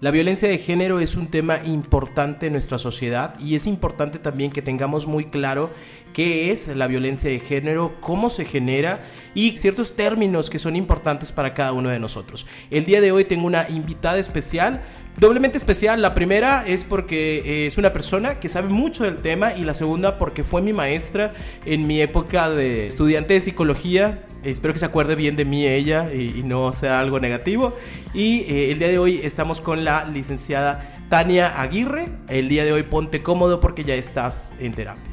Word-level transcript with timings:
La 0.00 0.10
violencia 0.10 0.48
de 0.48 0.56
género 0.56 0.98
es 0.98 1.14
un 1.14 1.26
tema 1.26 1.60
importante 1.62 2.46
en 2.46 2.54
nuestra 2.54 2.78
sociedad 2.78 3.38
y 3.38 3.54
es 3.54 3.66
importante 3.66 4.18
también 4.18 4.50
que 4.50 4.62
tengamos 4.62 5.06
muy 5.06 5.26
claro 5.26 5.68
qué 6.14 6.50
es 6.50 6.68
la 6.68 6.86
violencia 6.86 7.28
de 7.28 7.38
género, 7.38 7.94
cómo 8.00 8.30
se 8.30 8.46
genera 8.46 9.02
y 9.34 9.58
ciertos 9.58 9.94
términos 9.96 10.48
que 10.48 10.58
son 10.58 10.74
importantes 10.74 11.32
para 11.32 11.52
cada 11.52 11.74
uno 11.74 11.90
de 11.90 11.98
nosotros. 11.98 12.46
El 12.70 12.86
día 12.86 13.02
de 13.02 13.12
hoy 13.12 13.26
tengo 13.26 13.46
una 13.46 13.68
invitada 13.68 14.18
especial, 14.18 14.80
doblemente 15.18 15.58
especial. 15.58 16.00
La 16.00 16.14
primera 16.14 16.64
es 16.66 16.84
porque 16.84 17.42
eh, 17.44 17.66
es 17.66 17.76
una 17.76 17.92
persona 17.92 18.40
que 18.40 18.48
sabe 18.48 18.70
mucho 18.70 19.04
del 19.04 19.18
tema 19.18 19.52
y 19.52 19.64
la 19.64 19.74
segunda 19.74 20.16
porque 20.16 20.44
fue 20.44 20.62
mi 20.62 20.72
maestra 20.72 21.34
en 21.66 21.86
mi 21.86 22.00
época 22.00 22.48
de 22.48 22.86
estudiante 22.86 23.34
de 23.34 23.42
psicología 23.42 24.24
Espero 24.42 24.72
que 24.72 24.78
se 24.80 24.86
acuerde 24.86 25.16
bien 25.16 25.36
de 25.36 25.44
mí 25.44 25.66
ella 25.66 26.12
y, 26.12 26.42
no 26.44 26.72
sea 26.72 27.00
algo 27.00 27.20
negativo. 27.20 27.76
Y 28.14 28.40
eh, 28.48 28.72
el 28.72 28.78
día 28.78 28.88
de 28.88 28.98
hoy 28.98 29.20
estamos 29.22 29.60
con 29.60 29.84
la 29.84 30.04
licenciada 30.04 31.04
Tania 31.08 31.60
Aguirre. 31.60 32.08
El 32.28 32.48
día 32.48 32.64
de 32.64 32.72
hoy 32.72 32.82
ponte 32.84 33.22
cómodo 33.22 33.60
porque 33.60 33.84
ya 33.84 33.94
estás 33.94 34.54
en 34.58 34.72
terapia. 34.72 35.12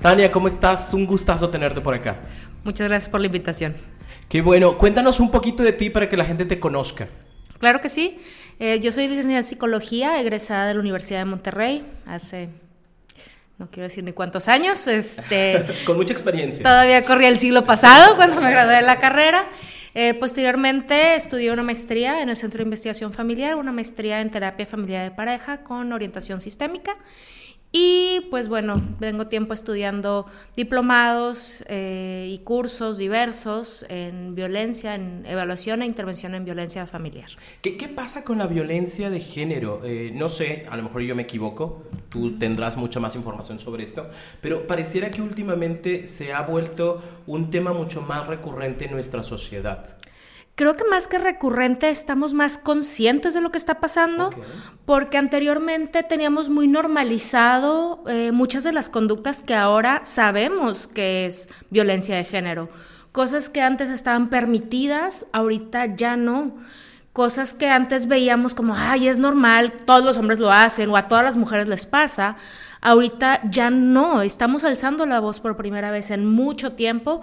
Tania, 0.00 0.30
¿cómo 0.30 0.48
estás? 0.48 0.94
Un 0.94 1.04
gustazo 1.04 1.50
tenerte 1.50 1.80
por 1.80 1.94
acá. 1.94 2.16
Muchas 2.62 2.88
gracias 2.88 3.10
por 3.10 3.20
la 3.20 3.26
invitación. 3.26 3.74
Qué 4.28 4.40
bueno. 4.40 4.78
Cuéntanos 4.78 5.18
un 5.18 5.30
poquito 5.30 5.62
de 5.62 5.72
ti 5.72 5.90
para 5.90 6.08
que 6.08 6.16
la 6.16 6.24
gente 6.24 6.44
te 6.44 6.60
conozca. 6.60 7.08
Claro 7.58 7.80
que 7.80 7.88
sí. 7.88 8.18
Eh, 8.60 8.80
yo 8.80 8.92
soy 8.92 9.08
licenciada 9.08 9.38
en 9.38 9.44
psicología, 9.44 10.20
egresada 10.20 10.68
de 10.68 10.74
la 10.74 10.80
Universidad 10.80 11.18
de 11.18 11.24
Monterrey 11.24 11.84
hace 12.06 12.50
no 13.60 13.68
quiero 13.70 13.88
decir 13.88 14.02
ni 14.02 14.12
cuántos 14.12 14.48
años, 14.48 14.86
este... 14.86 15.66
Con 15.84 15.98
mucha 15.98 16.14
experiencia. 16.14 16.62
Todavía 16.62 17.04
corría 17.04 17.28
el 17.28 17.36
siglo 17.36 17.66
pasado 17.66 18.16
cuando 18.16 18.40
me 18.40 18.50
gradué 18.50 18.76
de 18.76 18.82
la 18.82 18.98
carrera. 18.98 19.46
Eh, 19.94 20.14
posteriormente 20.14 21.14
estudié 21.14 21.52
una 21.52 21.62
maestría 21.62 22.22
en 22.22 22.30
el 22.30 22.36
Centro 22.36 22.58
de 22.58 22.64
Investigación 22.64 23.12
Familiar, 23.12 23.56
una 23.56 23.70
maestría 23.70 24.22
en 24.22 24.30
terapia 24.30 24.64
familiar 24.64 25.04
de 25.04 25.10
pareja 25.10 25.62
con 25.62 25.92
orientación 25.92 26.40
sistémica 26.40 26.96
y 27.72 28.22
pues 28.30 28.48
bueno, 28.48 28.82
vengo 28.98 29.28
tiempo 29.28 29.54
estudiando 29.54 30.26
diplomados 30.56 31.62
eh, 31.68 32.28
y 32.28 32.38
cursos 32.38 32.98
diversos 32.98 33.86
en 33.88 34.34
violencia, 34.34 34.96
en 34.96 35.24
evaluación 35.26 35.82
e 35.82 35.86
intervención 35.86 36.34
en 36.34 36.44
violencia 36.44 36.86
familiar. 36.86 37.30
¿Qué, 37.62 37.76
qué 37.76 37.86
pasa 37.86 38.24
con 38.24 38.38
la 38.38 38.48
violencia 38.48 39.08
de 39.08 39.20
género? 39.20 39.82
Eh, 39.84 40.10
no 40.14 40.28
sé, 40.28 40.66
a 40.68 40.76
lo 40.76 40.82
mejor 40.82 41.02
yo 41.02 41.14
me 41.14 41.22
equivoco, 41.22 41.84
tú 42.08 42.38
tendrás 42.38 42.76
mucha 42.76 42.98
más 42.98 43.14
información 43.14 43.60
sobre 43.60 43.84
esto, 43.84 44.10
pero 44.40 44.66
pareciera 44.66 45.10
que 45.12 45.22
últimamente 45.22 46.08
se 46.08 46.32
ha 46.32 46.42
vuelto 46.42 47.00
un 47.26 47.50
tema 47.50 47.72
mucho 47.72 48.02
más 48.02 48.26
recurrente 48.26 48.86
en 48.86 48.92
nuestra 48.92 49.22
sociedad 49.22 49.99
creo 50.60 50.76
que 50.76 50.84
más 50.84 51.08
que 51.08 51.16
recurrente 51.16 51.88
estamos 51.88 52.34
más 52.34 52.58
conscientes 52.58 53.32
de 53.32 53.40
lo 53.40 53.50
que 53.50 53.56
está 53.56 53.80
pasando, 53.80 54.28
porque 54.84 55.16
anteriormente 55.16 56.02
teníamos 56.02 56.50
muy 56.50 56.68
normalizado 56.68 58.04
eh, 58.06 58.30
muchas 58.30 58.62
de 58.62 58.74
las 58.74 58.90
conductas 58.90 59.40
que 59.40 59.54
ahora 59.54 60.02
sabemos 60.04 60.86
que 60.86 61.24
es 61.24 61.48
violencia 61.70 62.14
de 62.14 62.24
género. 62.24 62.68
Cosas 63.10 63.48
que 63.48 63.62
antes 63.62 63.88
estaban 63.88 64.28
permitidas, 64.28 65.24
ahorita 65.32 65.96
ya 65.96 66.18
no. 66.18 66.58
Cosas 67.14 67.54
que 67.54 67.70
antes 67.70 68.06
veíamos 68.06 68.54
como, 68.54 68.74
ay, 68.76 69.08
es 69.08 69.18
normal, 69.18 69.72
todos 69.86 70.04
los 70.04 70.18
hombres 70.18 70.40
lo 70.40 70.52
hacen 70.52 70.90
o 70.90 70.96
a 70.98 71.08
todas 71.08 71.24
las 71.24 71.38
mujeres 71.38 71.68
les 71.68 71.86
pasa 71.86 72.36
Ahorita 72.82 73.40
ya 73.44 73.68
no, 73.68 74.22
estamos 74.22 74.64
alzando 74.64 75.04
la 75.04 75.20
voz 75.20 75.40
por 75.40 75.56
primera 75.56 75.90
vez 75.90 76.10
en 76.10 76.24
mucho 76.24 76.72
tiempo 76.72 77.20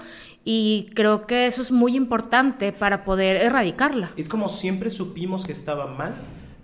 y 0.49 0.91
creo 0.93 1.27
que 1.27 1.45
eso 1.45 1.61
es 1.61 1.73
muy 1.73 1.97
importante 1.97 2.71
para 2.71 3.03
poder 3.03 3.35
erradicarla. 3.35 4.13
Es 4.15 4.29
como 4.29 4.47
siempre 4.47 4.89
supimos 4.89 5.43
que 5.43 5.51
estaba 5.51 5.87
mal, 5.87 6.15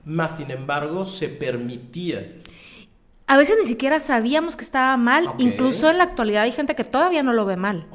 más 0.05 0.37
sin 0.37 0.51
embargo 0.51 1.03
se 1.03 1.27
permitía 1.27 2.37
a 3.25 3.37
veces 3.37 3.55
ni 3.57 3.65
siquiera 3.65 3.99
sabíamos 4.01 4.57
que 4.57 4.65
estaba 4.65 4.97
mal. 4.97 5.33
Incluso 5.37 5.89
en 5.89 5.97
la 5.97 6.03
actualidad 6.03 6.43
hay 6.43 6.51
gente 6.51 6.75
que 6.75 6.83
todavía 6.83 7.23
no 7.23 7.31
lo 7.31 7.45
ve 7.45 7.55
mal. 7.55 7.87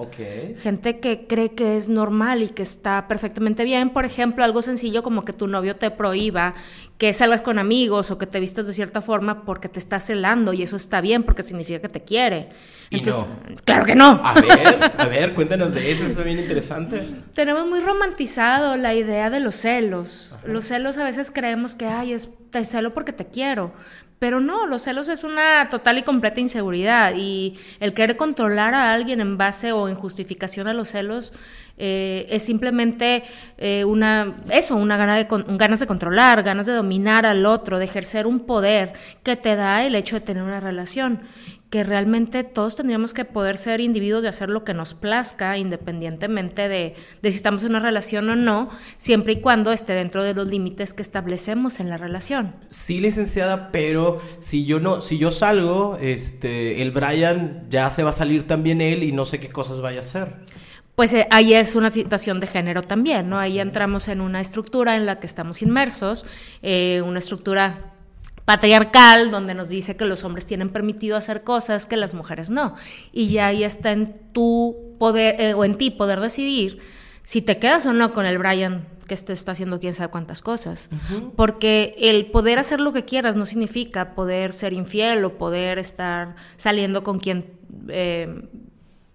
Gente 0.63 1.01
que 1.01 1.27
cree 1.27 1.51
que 1.51 1.77
es 1.77 1.89
normal 1.91 2.43
y 2.43 2.49
que 2.49 2.63
está 2.63 3.07
perfectamente 3.09 3.65
bien. 3.65 3.91
Por 3.91 4.07
ejemplo, 4.07 4.43
algo 4.43 4.63
sencillo 4.63 5.03
como 5.03 5.25
que 5.25 5.35
tu 5.35 5.47
novio 5.47 5.77
te 5.77 5.91
prohíba 5.91 6.55
que 6.97 7.13
salgas 7.13 7.43
con 7.43 7.59
amigos 7.59 8.11
o 8.11 8.19
que 8.19 8.27
te 8.27 8.41
vistas 8.41 8.67
de 8.67 8.75
cierta 8.75 9.01
forma 9.01 9.45
porque 9.45 9.69
te 9.69 9.79
está 9.79 10.01
celando 10.01 10.53
y 10.53 10.63
eso 10.63 10.77
está 10.77 11.01
bien 11.01 11.23
porque 11.23 11.43
significa 11.43 11.81
que 11.81 11.89
te 11.89 12.03
quiere. 12.03 12.49
¿Y 12.91 13.03
no? 13.03 13.29
Claro 13.65 13.85
que 13.85 13.95
no. 13.95 14.21
A 14.25 14.33
ver, 14.33 14.93
a 14.97 15.05
ver, 15.07 15.35
cuéntanos 15.35 15.75
de 15.75 15.93
eso, 15.93 16.07
eso 16.07 16.21
es 16.21 16.25
bien 16.25 16.39
interesante. 16.39 17.07
Tenemos 17.35 17.69
muy 17.69 17.81
romantizado 17.81 18.77
la 18.77 18.95
idea 18.95 19.31
de 19.31 19.41
los 19.41 19.55
celos. 19.57 20.39
Los 20.45 20.65
celos 20.65 20.97
a 20.99 21.05
veces 21.05 21.31
creemos 21.31 21.75
que, 21.75 21.87
ay, 21.87 22.15
es, 22.15 22.31
te 22.51 22.65
celo 22.65 22.95
porque 22.95 23.13
te 23.13 23.27
quiero. 23.27 23.73
Pero 24.19 24.41
no, 24.41 24.67
los 24.67 24.83
celos 24.83 25.09
es 25.09 25.23
una 25.23 25.69
total 25.71 25.99
y 25.99 26.03
completa 26.03 26.41
inseguridad 26.41 27.15
y 27.17 27.57
el 27.79 27.95
querer 27.95 28.17
controlar 28.17 28.75
a 28.75 28.93
alguien 28.93 29.21
en 29.21 29.39
base 29.39 29.71
o 29.71 29.89
en 29.89 29.95
justificación 29.95 30.67
a 30.67 30.73
los 30.73 30.89
celos 30.91 31.33
eh, 31.77 32.27
es 32.29 32.43
simplemente 32.43 33.23
eh, 33.57 33.85
una, 33.85 34.35
eso, 34.51 34.75
una 34.75 34.97
gana 34.97 35.17
de, 35.17 35.29
ganas 35.51 35.79
de 35.79 35.87
controlar, 35.87 36.43
ganas 36.43 36.67
de 36.67 36.73
dominar 36.73 37.25
al 37.25 37.47
otro, 37.47 37.79
de 37.79 37.85
ejercer 37.85 38.27
un 38.27 38.41
poder 38.41 38.93
que 39.23 39.37
te 39.37 39.55
da 39.55 39.85
el 39.85 39.95
hecho 39.95 40.17
de 40.17 40.23
tener 40.23 40.43
una 40.43 40.59
relación 40.59 41.21
que 41.71 41.85
realmente 41.85 42.45
todos 42.45 42.77
tendríamos 42.77 43.13
que 43.13 43.25
poder 43.25 43.59
ser 43.59 43.81
individuos 43.81 44.23
de 44.23 44.29
hacer 44.29 44.49
lo 44.49 44.65
que 44.65 44.73
nos 44.73 44.95
plazca, 44.95 45.59
independientemente 45.59 46.69
de, 46.69 46.95
de, 47.21 47.31
si 47.31 47.37
estamos 47.37 47.63
en 47.63 47.71
una 47.71 47.81
relación 47.81 48.29
o 48.31 48.37
no, 48.37 48.71
siempre 48.97 49.35
y 49.35 49.41
cuando 49.41 49.71
esté 49.73 49.93
dentro 49.93 50.23
de 50.23 50.33
los 50.33 50.49
límites 50.49 50.95
que 50.95 51.03
establecemos 51.03 51.81
en 51.81 51.91
la 51.91 51.99
relación. 51.99 52.57
Sí, 52.69 53.01
licenciada, 53.01 53.71
pero 53.71 54.21
si 54.41 54.65
yo 54.65 54.81
no, 54.81 55.03
si 55.03 55.19
yo 55.19 55.31
salgo, 55.31 55.99
este, 56.01 56.81
el 56.81 56.91
Brian 56.91 57.67
ya 57.69 57.91
se 57.91 58.03
va 58.03 58.11
a 58.11 58.15
salir 58.15 58.47
también 58.47 58.81
él 58.81 59.03
y 59.03 59.13
no 59.13 59.27
sé 59.27 59.39
qué 59.39 59.51
cosas 59.51 59.81
vaya 59.81 59.99
a 59.99 60.01
hacer 60.01 60.37
pues 60.99 61.15
eh, 61.15 61.29
ahí 61.31 61.55
es 61.55 61.77
una 61.77 61.93
situación 61.93 62.41
de 62.41 62.49
género 62.49 62.83
también, 62.83 63.29
¿no? 63.29 63.39
Ahí 63.39 63.61
entramos 63.61 64.09
en 64.09 64.21
una 64.21 64.41
estructura 64.41 64.97
en 64.97 65.07
la 65.07 65.21
que 65.21 65.29
estamos 65.29 65.63
inmersos, 65.63 66.27
eh, 66.61 67.03
una 67.07 67.21
estructura 67.21 67.95
patriarcal 68.49 69.31
donde 69.31 69.53
nos 69.53 69.69
dice 69.69 69.95
que 69.95 70.07
los 70.07 70.25
hombres 70.25 70.47
tienen 70.47 70.71
permitido 70.71 71.19
hacer 71.19 71.45
cosas 71.45 71.85
que 71.85 71.99
las 71.99 72.15
mujeres 72.15 72.49
no. 72.49 72.77
Y 73.13 73.29
ya 73.29 73.49
ahí 73.49 73.63
está 73.63 73.93
en 73.93 74.15
tu 74.33 74.97
poder 74.99 75.39
eh, 75.39 75.53
o 75.53 75.67
en 75.67 75.77
ti 75.77 75.91
poder 75.91 76.19
decidir 76.19 76.79
si 77.25 77.43
te 77.43 77.57
quedas 77.57 77.85
o 77.85 77.93
no 77.93 78.15
con 78.15 78.25
el 78.25 78.39
Brian 78.39 78.87
que 79.07 79.17
te 79.17 79.35
está 79.35 79.53
haciendo 79.53 79.81
quién 79.81 79.93
sabe 79.93 80.11
cuántas 80.11 80.41
cosas. 80.41 80.89
Porque 81.37 81.95
el 81.99 82.31
poder 82.31 82.59
hacer 82.59 82.81
lo 82.81 82.95
que 82.95 83.05
quieras 83.05 83.37
no 83.37 83.45
significa 83.45 84.15
poder 84.15 84.55
ser 84.55 84.73
infiel 84.73 85.27
o 85.27 85.37
poder 85.37 85.79
estar 85.79 86.35
saliendo 86.57 87.03
con 87.03 87.19
quien 87.19 87.45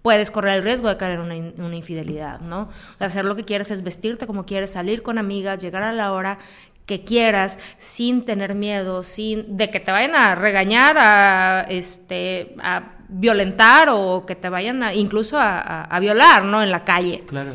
puedes 0.04 0.30
correr 0.30 0.58
el 0.58 0.64
riesgo 0.64 0.90
de 0.90 0.98
caer 0.98 1.14
en 1.14 1.54
una, 1.58 1.76
infidelidad, 1.76 2.42
¿no? 2.42 2.70
hacer 3.00 3.26
lo 3.26 3.36
que 3.36 3.44
quieres 3.44 3.72
es 3.72 3.84
vestirte 3.84 4.28
como 4.28 4.46
quieres, 4.46 4.72
salir 4.72 5.02
con 5.02 5.18
amigas, 5.18 5.60
llegar 5.62 5.82
a 5.82 5.94
la 5.94 6.12
hora 6.12 6.40
que 6.86 7.04
quieras 7.04 7.60
sin 7.78 8.26
tener 8.26 8.56
miedo, 8.56 9.04
sin 9.04 9.58
de 9.58 9.70
que 9.70 9.80
te 9.80 9.92
vayan 9.92 10.16
a 10.16 10.36
regañar, 10.36 10.98
a 10.98 11.62
este 11.70 12.56
a 12.62 12.94
violentar 13.10 13.90
o 13.92 14.26
que 14.26 14.36
te 14.36 14.50
vayan 14.50 14.84
a, 14.84 14.94
incluso 14.94 15.38
a, 15.40 15.98
violar, 16.02 16.46
¿no? 16.46 16.64
En 16.64 16.72
la 16.72 16.84
calle. 16.84 17.24
Claro. 17.28 17.54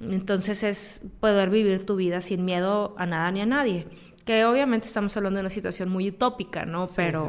Entonces 0.00 0.62
es 0.62 1.00
poder 1.20 1.50
vivir 1.50 1.84
tu 1.84 1.96
vida 1.96 2.20
sin 2.20 2.44
miedo 2.44 2.94
a 2.98 3.06
nada 3.06 3.30
ni 3.30 3.40
a 3.40 3.46
nadie. 3.46 3.86
Que 4.24 4.44
obviamente 4.44 4.86
estamos 4.86 5.16
hablando 5.16 5.38
de 5.38 5.42
una 5.42 5.50
situación 5.50 5.88
muy 5.88 6.08
utópica, 6.08 6.64
¿no? 6.64 6.84
pero, 6.96 7.28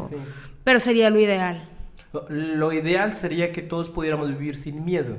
pero 0.64 0.80
sería 0.80 1.10
lo 1.10 1.20
ideal. 1.20 1.68
Lo 2.30 2.72
ideal 2.72 3.16
sería 3.16 3.52
que 3.52 3.64
todos 3.64 3.90
pudiéramos 3.90 4.30
vivir 4.30 4.56
sin 4.56 4.86
miedo. 4.86 5.18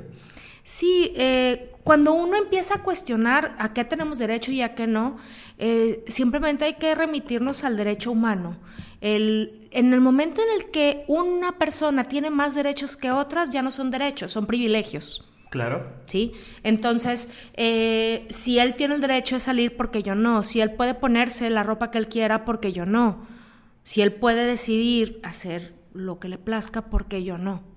Sí, 0.65 1.13
eh, 1.15 1.75
cuando 1.83 2.13
uno 2.13 2.37
empieza 2.37 2.73
a 2.73 2.81
cuestionar 2.81 3.55
a 3.59 3.71
qué 3.71 3.85
tenemos 3.85 4.17
derecho 4.17 4.51
y 4.51 4.63
a 4.63 4.73
qué 4.73 4.87
no, 4.87 5.17
eh, 5.59 6.03
simplemente 6.07 6.65
hay 6.65 6.73
que 6.73 6.95
remitirnos 6.95 7.63
al 7.63 7.77
derecho 7.77 8.11
humano. 8.11 8.57
El, 8.99 9.69
en 9.69 9.93
el 9.93 10.01
momento 10.01 10.41
en 10.41 10.59
el 10.59 10.71
que 10.71 11.05
una 11.07 11.59
persona 11.59 12.05
tiene 12.05 12.31
más 12.31 12.55
derechos 12.55 12.97
que 12.97 13.11
otras, 13.11 13.51
ya 13.51 13.61
no 13.61 13.69
son 13.69 13.91
derechos, 13.91 14.31
son 14.31 14.47
privilegios. 14.47 15.23
Claro. 15.51 15.87
¿Sí? 16.07 16.31
Entonces, 16.63 17.31
eh, 17.53 18.25
si 18.31 18.57
él 18.57 18.73
tiene 18.73 18.95
el 18.95 19.01
derecho 19.01 19.35
de 19.35 19.41
salir 19.41 19.77
porque 19.77 20.01
yo 20.01 20.15
no, 20.15 20.41
si 20.41 20.61
él 20.61 20.71
puede 20.71 20.95
ponerse 20.95 21.51
la 21.51 21.61
ropa 21.61 21.91
que 21.91 21.99
él 21.99 22.07
quiera 22.07 22.43
porque 22.43 22.73
yo 22.73 22.87
no, 22.87 23.27
si 23.83 24.01
él 24.01 24.13
puede 24.13 24.47
decidir 24.47 25.19
hacer 25.21 25.75
lo 25.93 26.17
que 26.19 26.27
le 26.27 26.39
plazca 26.39 26.89
porque 26.89 27.23
yo 27.23 27.37
no. 27.37 27.74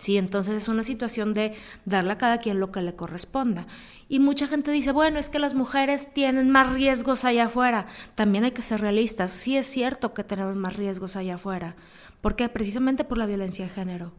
Sí, 0.00 0.16
entonces 0.16 0.54
es 0.54 0.68
una 0.68 0.82
situación 0.82 1.34
de 1.34 1.52
darle 1.84 2.12
a 2.12 2.18
cada 2.18 2.38
quien 2.38 2.58
lo 2.58 2.72
que 2.72 2.80
le 2.80 2.94
corresponda. 2.94 3.66
Y 4.08 4.18
mucha 4.18 4.48
gente 4.48 4.70
dice, 4.70 4.92
bueno, 4.92 5.18
es 5.18 5.28
que 5.28 5.38
las 5.38 5.52
mujeres 5.52 6.14
tienen 6.14 6.48
más 6.48 6.72
riesgos 6.72 7.26
allá 7.26 7.44
afuera. 7.44 7.84
También 8.14 8.44
hay 8.44 8.52
que 8.52 8.62
ser 8.62 8.80
realistas. 8.80 9.30
Sí 9.30 9.58
es 9.58 9.66
cierto 9.66 10.14
que 10.14 10.24
tenemos 10.24 10.56
más 10.56 10.76
riesgos 10.76 11.16
allá 11.16 11.34
afuera. 11.34 11.76
¿Por 12.22 12.34
qué? 12.34 12.48
Precisamente 12.48 13.04
por 13.04 13.18
la 13.18 13.26
violencia 13.26 13.66
de 13.66 13.70
género. 13.70 14.12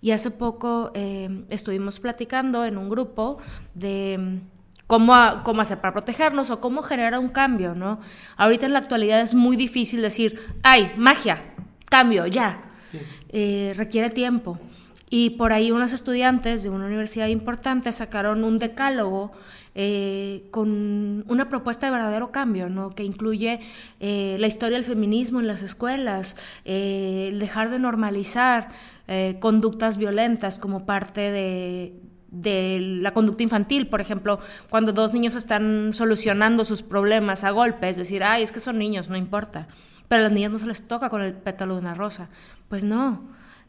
Y 0.00 0.12
hace 0.12 0.30
poco 0.30 0.92
eh, 0.94 1.44
estuvimos 1.50 2.00
platicando 2.00 2.64
en 2.64 2.78
un 2.78 2.88
grupo 2.88 3.36
de 3.74 4.40
cómo, 4.86 5.14
cómo 5.44 5.60
hacer 5.60 5.78
para 5.78 5.92
protegernos 5.92 6.48
o 6.48 6.62
cómo 6.62 6.80
generar 6.80 7.18
un 7.18 7.28
cambio, 7.28 7.74
¿no? 7.74 8.00
Ahorita 8.38 8.64
en 8.64 8.72
la 8.72 8.78
actualidad 8.78 9.20
es 9.20 9.34
muy 9.34 9.56
difícil 9.56 10.00
decir, 10.00 10.40
ay, 10.62 10.90
magia, 10.96 11.52
cambio, 11.84 12.26
ya. 12.26 12.64
Eh, 13.28 13.74
requiere 13.76 14.08
tiempo. 14.08 14.58
Y 15.10 15.30
por 15.30 15.52
ahí 15.52 15.70
unos 15.70 15.92
estudiantes 15.92 16.62
de 16.62 16.70
una 16.70 16.86
universidad 16.86 17.28
importante 17.28 17.92
sacaron 17.92 18.44
un 18.44 18.58
decálogo 18.58 19.32
eh, 19.74 20.48
con 20.50 21.24
una 21.28 21.48
propuesta 21.48 21.86
de 21.86 21.92
verdadero 21.92 22.30
cambio, 22.30 22.68
¿no? 22.68 22.90
que 22.90 23.04
incluye 23.04 23.60
eh, 24.00 24.36
la 24.38 24.46
historia 24.46 24.76
del 24.76 24.84
feminismo 24.84 25.40
en 25.40 25.46
las 25.46 25.62
escuelas, 25.62 26.36
el 26.64 27.38
dejar 27.38 27.70
de 27.70 27.78
normalizar 27.78 28.68
conductas 29.40 29.96
violentas 29.96 30.58
como 30.58 30.84
parte 30.84 31.30
de, 31.30 31.94
de 32.30 32.78
la 32.80 33.12
conducta 33.12 33.42
infantil, 33.42 33.88
por 33.88 34.00
ejemplo, 34.00 34.38
cuando 34.68 34.92
dos 34.92 35.14
niños 35.14 35.34
están 35.34 35.92
solucionando 35.94 36.64
sus 36.64 36.82
problemas 36.82 37.44
a 37.44 37.50
golpes, 37.50 37.96
decir, 37.96 38.22
ay, 38.22 38.42
es 38.42 38.52
que 38.52 38.60
son 38.60 38.78
niños, 38.78 39.08
no 39.08 39.16
importa. 39.16 39.66
Pero 40.08 40.20
a 40.20 40.24
las 40.24 40.32
niñas 40.32 40.52
no 40.52 40.58
se 40.58 40.66
les 40.66 40.86
toca 40.86 41.10
con 41.10 41.22
el 41.22 41.34
pétalo 41.34 41.74
de 41.74 41.80
una 41.80 41.94
rosa. 41.94 42.28
Pues 42.68 42.84
no, 42.84 43.22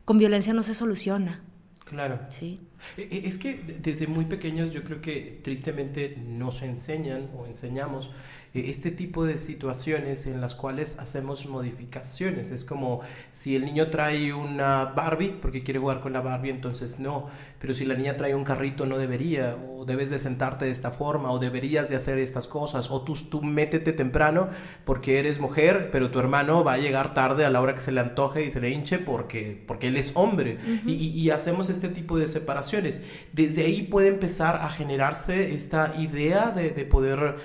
con 0.09 0.17
violencia 0.17 0.55
no 0.55 0.63
se 0.63 0.73
soluciona. 0.73 1.43
Claro. 1.85 2.19
Sí. 2.29 2.59
E, 2.97 3.03
e, 3.11 3.27
es 3.27 3.37
que 3.37 3.61
desde 3.79 4.07
muy 4.07 4.25
pequeños 4.25 4.73
yo 4.73 4.83
creo 4.83 5.01
que 5.01 5.39
tristemente 5.43 6.17
nos 6.17 6.63
enseñan 6.63 7.29
o 7.37 7.45
enseñamos 7.45 8.09
este 8.53 8.89
tipo 8.89 9.25
de 9.25 9.37
situaciones 9.37 10.25
en 10.25 10.41
las 10.41 10.55
cuales 10.55 10.97
hacemos 10.99 11.45
modificaciones. 11.45 12.51
Es 12.51 12.63
como 12.63 13.01
si 13.31 13.55
el 13.55 13.65
niño 13.65 13.89
trae 13.89 14.33
una 14.33 14.85
Barbie 14.85 15.37
porque 15.39 15.63
quiere 15.63 15.79
jugar 15.79 15.99
con 15.99 16.13
la 16.13 16.21
Barbie, 16.21 16.49
entonces 16.49 16.99
no. 16.99 17.27
Pero 17.59 17.73
si 17.73 17.85
la 17.85 17.93
niña 17.93 18.17
trae 18.17 18.33
un 18.33 18.43
carrito 18.43 18.85
no 18.85 18.97
debería, 18.97 19.55
o 19.55 19.85
debes 19.85 20.09
de 20.09 20.17
sentarte 20.17 20.65
de 20.65 20.71
esta 20.71 20.91
forma, 20.91 21.31
o 21.31 21.39
deberías 21.39 21.89
de 21.89 21.95
hacer 21.95 22.17
estas 22.17 22.47
cosas, 22.47 22.89
o 22.89 23.01
tú, 23.01 23.13
tú 23.29 23.43
métete 23.43 23.93
temprano 23.93 24.49
porque 24.83 25.19
eres 25.19 25.39
mujer, 25.39 25.89
pero 25.91 26.09
tu 26.09 26.19
hermano 26.19 26.63
va 26.63 26.73
a 26.73 26.77
llegar 26.77 27.13
tarde 27.13 27.45
a 27.45 27.49
la 27.49 27.61
hora 27.61 27.75
que 27.75 27.81
se 27.81 27.91
le 27.91 28.01
antoje 28.01 28.45
y 28.45 28.49
se 28.49 28.61
le 28.61 28.71
hinche 28.71 28.97
porque, 28.97 29.63
porque 29.67 29.87
él 29.89 29.97
es 29.97 30.11
hombre. 30.15 30.57
y, 30.85 30.93
y 30.93 31.29
hacemos 31.29 31.69
este 31.69 31.89
tipo 31.89 32.17
de 32.17 32.27
separaciones. 32.27 33.03
Desde 33.33 33.63
ahí 33.65 33.83
puede 33.83 34.07
empezar 34.07 34.55
a 34.55 34.69
generarse 34.69 35.53
esta 35.53 35.93
idea 35.99 36.51
de, 36.51 36.71
de 36.71 36.85
poder 36.85 37.37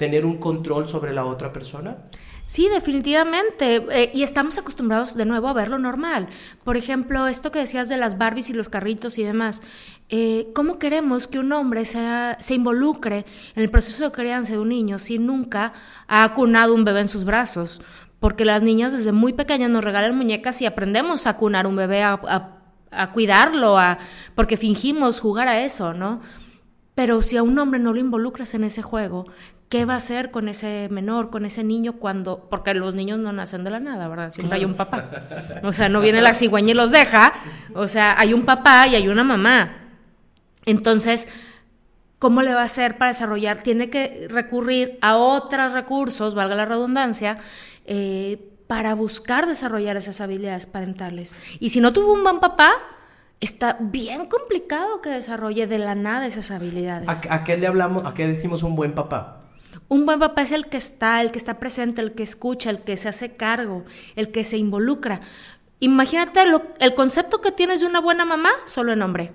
tener 0.00 0.24
un 0.24 0.38
control 0.38 0.88
sobre 0.88 1.12
la 1.12 1.26
otra 1.26 1.52
persona? 1.52 1.98
Sí, 2.46 2.70
definitivamente. 2.70 3.84
Eh, 3.90 4.10
y 4.14 4.22
estamos 4.22 4.56
acostumbrados 4.56 5.14
de 5.14 5.26
nuevo 5.26 5.46
a 5.46 5.52
verlo 5.52 5.78
normal. 5.78 6.28
Por 6.64 6.78
ejemplo, 6.78 7.26
esto 7.26 7.52
que 7.52 7.58
decías 7.58 7.90
de 7.90 7.98
las 7.98 8.16
Barbies 8.16 8.48
y 8.48 8.54
los 8.54 8.70
carritos 8.70 9.18
y 9.18 9.24
demás. 9.24 9.62
Eh, 10.08 10.48
¿Cómo 10.54 10.78
queremos 10.78 11.28
que 11.28 11.38
un 11.38 11.52
hombre 11.52 11.84
sea, 11.84 12.38
se 12.40 12.54
involucre 12.54 13.26
en 13.54 13.62
el 13.62 13.70
proceso 13.70 14.02
de 14.04 14.10
crianza 14.10 14.54
de 14.54 14.58
un 14.58 14.70
niño 14.70 14.98
si 14.98 15.18
nunca 15.18 15.74
ha 16.08 16.24
acunado 16.24 16.74
un 16.74 16.86
bebé 16.86 17.00
en 17.00 17.08
sus 17.08 17.26
brazos? 17.26 17.82
Porque 18.20 18.46
las 18.46 18.62
niñas 18.62 18.92
desde 18.92 19.12
muy 19.12 19.34
pequeñas 19.34 19.68
nos 19.68 19.84
regalan 19.84 20.16
muñecas 20.16 20.62
y 20.62 20.66
aprendemos 20.66 21.26
a 21.26 21.30
acunar 21.30 21.66
un 21.66 21.76
bebé, 21.76 22.02
a, 22.02 22.20
a 22.90 23.12
cuidarlo, 23.12 23.78
a, 23.78 23.98
porque 24.34 24.56
fingimos 24.56 25.20
jugar 25.20 25.46
a 25.46 25.60
eso, 25.60 25.92
¿no? 25.92 26.22
Pero 26.94 27.20
si 27.20 27.36
a 27.36 27.42
un 27.42 27.58
hombre 27.58 27.80
no 27.80 27.92
lo 27.92 28.00
involucras 28.00 28.54
en 28.54 28.64
ese 28.64 28.82
juego, 28.82 29.26
¿qué 29.70 29.84
va 29.84 29.94
a 29.94 29.98
hacer 29.98 30.32
con 30.32 30.48
ese 30.48 30.88
menor, 30.90 31.30
con 31.30 31.46
ese 31.46 31.62
niño 31.62 31.94
cuando, 31.94 32.48
porque 32.50 32.74
los 32.74 32.92
niños 32.94 33.20
no 33.20 33.32
nacen 33.32 33.62
de 33.62 33.70
la 33.70 33.78
nada, 33.78 34.08
¿verdad? 34.08 34.32
Siempre 34.32 34.58
hay 34.58 34.64
un 34.64 34.74
papá. 34.74 35.08
O 35.62 35.72
sea, 35.72 35.88
no 35.88 36.00
viene 36.00 36.20
la 36.20 36.34
cigüeña 36.34 36.72
y 36.72 36.74
los 36.74 36.90
deja. 36.90 37.32
O 37.74 37.86
sea, 37.86 38.18
hay 38.18 38.34
un 38.34 38.44
papá 38.44 38.88
y 38.88 38.96
hay 38.96 39.06
una 39.06 39.22
mamá. 39.22 39.76
Entonces, 40.66 41.28
¿cómo 42.18 42.42
le 42.42 42.52
va 42.52 42.62
a 42.62 42.64
hacer 42.64 42.98
para 42.98 43.12
desarrollar? 43.12 43.62
Tiene 43.62 43.90
que 43.90 44.26
recurrir 44.28 44.98
a 45.02 45.16
otros 45.16 45.72
recursos, 45.72 46.34
valga 46.34 46.56
la 46.56 46.64
redundancia, 46.66 47.38
eh, 47.86 48.50
para 48.66 48.96
buscar 48.96 49.46
desarrollar 49.46 49.96
esas 49.96 50.20
habilidades 50.20 50.66
parentales. 50.66 51.32
Y 51.60 51.70
si 51.70 51.80
no 51.80 51.92
tuvo 51.92 52.12
un 52.12 52.24
buen 52.24 52.40
papá, 52.40 52.72
está 53.38 53.76
bien 53.78 54.26
complicado 54.26 55.00
que 55.00 55.10
desarrolle 55.10 55.68
de 55.68 55.78
la 55.78 55.94
nada 55.94 56.26
esas 56.26 56.50
habilidades. 56.50 57.08
¿A, 57.08 57.44
qué 57.44 57.56
le 57.56 57.68
hablamos, 57.68 58.04
a 58.04 58.14
qué 58.14 58.26
decimos 58.26 58.64
un 58.64 58.74
buen 58.74 58.94
papá? 58.94 59.39
Un 59.90 60.06
buen 60.06 60.20
papá 60.20 60.42
es 60.42 60.52
el 60.52 60.68
que 60.68 60.76
está, 60.76 61.20
el 61.20 61.32
que 61.32 61.38
está 61.38 61.58
presente, 61.58 62.00
el 62.00 62.12
que 62.12 62.22
escucha, 62.22 62.70
el 62.70 62.78
que 62.82 62.96
se 62.96 63.08
hace 63.08 63.34
cargo, 63.34 63.84
el 64.14 64.30
que 64.30 64.44
se 64.44 64.56
involucra. 64.56 65.18
Imagínate 65.80 66.40
el 66.78 66.94
concepto 66.94 67.40
que 67.40 67.50
tienes 67.50 67.80
de 67.80 67.86
una 67.86 68.00
buena 68.00 68.24
mamá 68.24 68.50
solo 68.66 68.92
en 68.92 69.02
hombre. 69.02 69.32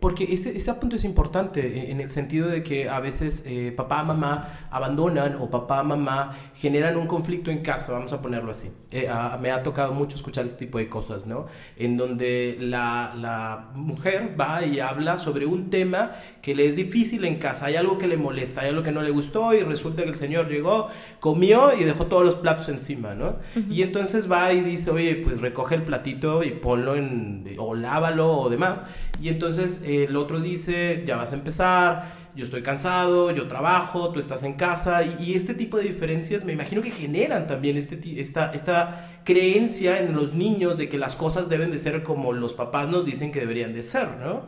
Porque 0.00 0.32
este, 0.32 0.56
este 0.56 0.72
punto 0.74 0.96
es 0.96 1.04
importante 1.04 1.60
eh, 1.60 1.90
en 1.90 2.00
el 2.00 2.10
sentido 2.10 2.48
de 2.48 2.62
que 2.62 2.88
a 2.88 2.98
veces 2.98 3.42
eh, 3.46 3.74
papá, 3.76 4.02
mamá 4.04 4.68
abandonan 4.70 5.36
o 5.36 5.50
papá, 5.50 5.82
mamá 5.82 6.34
generan 6.54 6.96
un 6.96 7.06
conflicto 7.06 7.50
en 7.50 7.58
casa, 7.58 7.92
vamos 7.92 8.10
a 8.14 8.22
ponerlo 8.22 8.52
así. 8.52 8.70
Eh, 8.90 9.10
me 9.42 9.50
ha 9.50 9.62
tocado 9.62 9.92
mucho 9.92 10.16
escuchar 10.16 10.46
este 10.46 10.64
tipo 10.64 10.78
de 10.78 10.88
cosas, 10.88 11.26
¿no? 11.26 11.46
En 11.76 11.98
donde 11.98 12.56
la, 12.58 13.14
la, 13.18 13.68
mujer 13.74 14.34
va 14.40 14.64
y 14.64 14.80
habla 14.80 15.18
sobre 15.18 15.44
un 15.44 15.68
tema 15.68 16.12
que 16.40 16.54
le 16.54 16.66
es 16.66 16.76
difícil 16.76 17.26
en 17.26 17.36
casa, 17.36 17.66
hay 17.66 17.76
algo 17.76 17.98
que 17.98 18.06
le 18.06 18.16
molesta, 18.16 18.62
hay 18.62 18.70
algo 18.70 18.82
que 18.82 18.92
no 18.92 19.02
le 19.02 19.10
gustó 19.10 19.52
y 19.52 19.60
resulta 19.60 20.04
que 20.04 20.10
el 20.10 20.16
señor 20.16 20.48
llegó, 20.48 20.88
comió 21.20 21.78
y 21.78 21.84
dejó 21.84 22.06
todos 22.06 22.24
los 22.24 22.36
platos 22.36 22.70
encima, 22.70 23.14
¿no? 23.14 23.36
Y 23.68 23.82
entonces 23.82 24.30
va 24.30 24.52
y 24.54 24.62
dice, 24.62 24.90
oye, 24.90 25.16
pues 25.16 25.42
recoge 25.42 25.74
el 25.74 25.82
platito 25.82 26.42
y 26.42 26.52
ponlo 26.52 26.96
en, 26.96 27.56
o 27.58 27.74
lávalo 27.74 28.38
o 28.38 28.48
demás. 28.48 28.84
Y 29.20 29.28
entonces 29.28 29.82
eh, 29.84 30.04
el 30.04 30.16
otro 30.16 30.40
dice, 30.40 31.04
ya 31.06 31.16
vas 31.16 31.32
a 31.32 31.36
empezar, 31.36 32.26
yo 32.36 32.44
estoy 32.44 32.62
cansado, 32.62 33.30
yo 33.30 33.48
trabajo, 33.48 34.10
tú 34.10 34.20
estás 34.20 34.42
en 34.42 34.54
casa. 34.54 35.02
Y, 35.02 35.34
este 35.34 35.54
tipo 35.54 35.78
de 35.78 35.84
diferencias 35.84 36.44
me 36.44 36.52
imagino 36.52 36.82
que 36.82 36.90
generan 36.90 37.46
también 37.46 37.76
este, 37.78 37.98
esta, 38.20 38.52
esta 38.52 39.20
creencia 39.24 40.00
en 40.00 40.14
los 40.14 40.34
niños 40.34 40.76
de 40.76 40.88
que 40.88 40.98
las 40.98 41.16
cosas 41.16 41.48
deben 41.48 41.70
de 41.70 41.78
ser 41.78 42.02
como 42.02 42.32
los 42.32 42.52
papás 42.52 42.88
nos 42.88 43.06
dicen 43.06 43.32
que 43.32 43.40
deberían 43.40 43.72
de 43.72 43.82
ser, 43.82 44.08
¿no? 44.18 44.44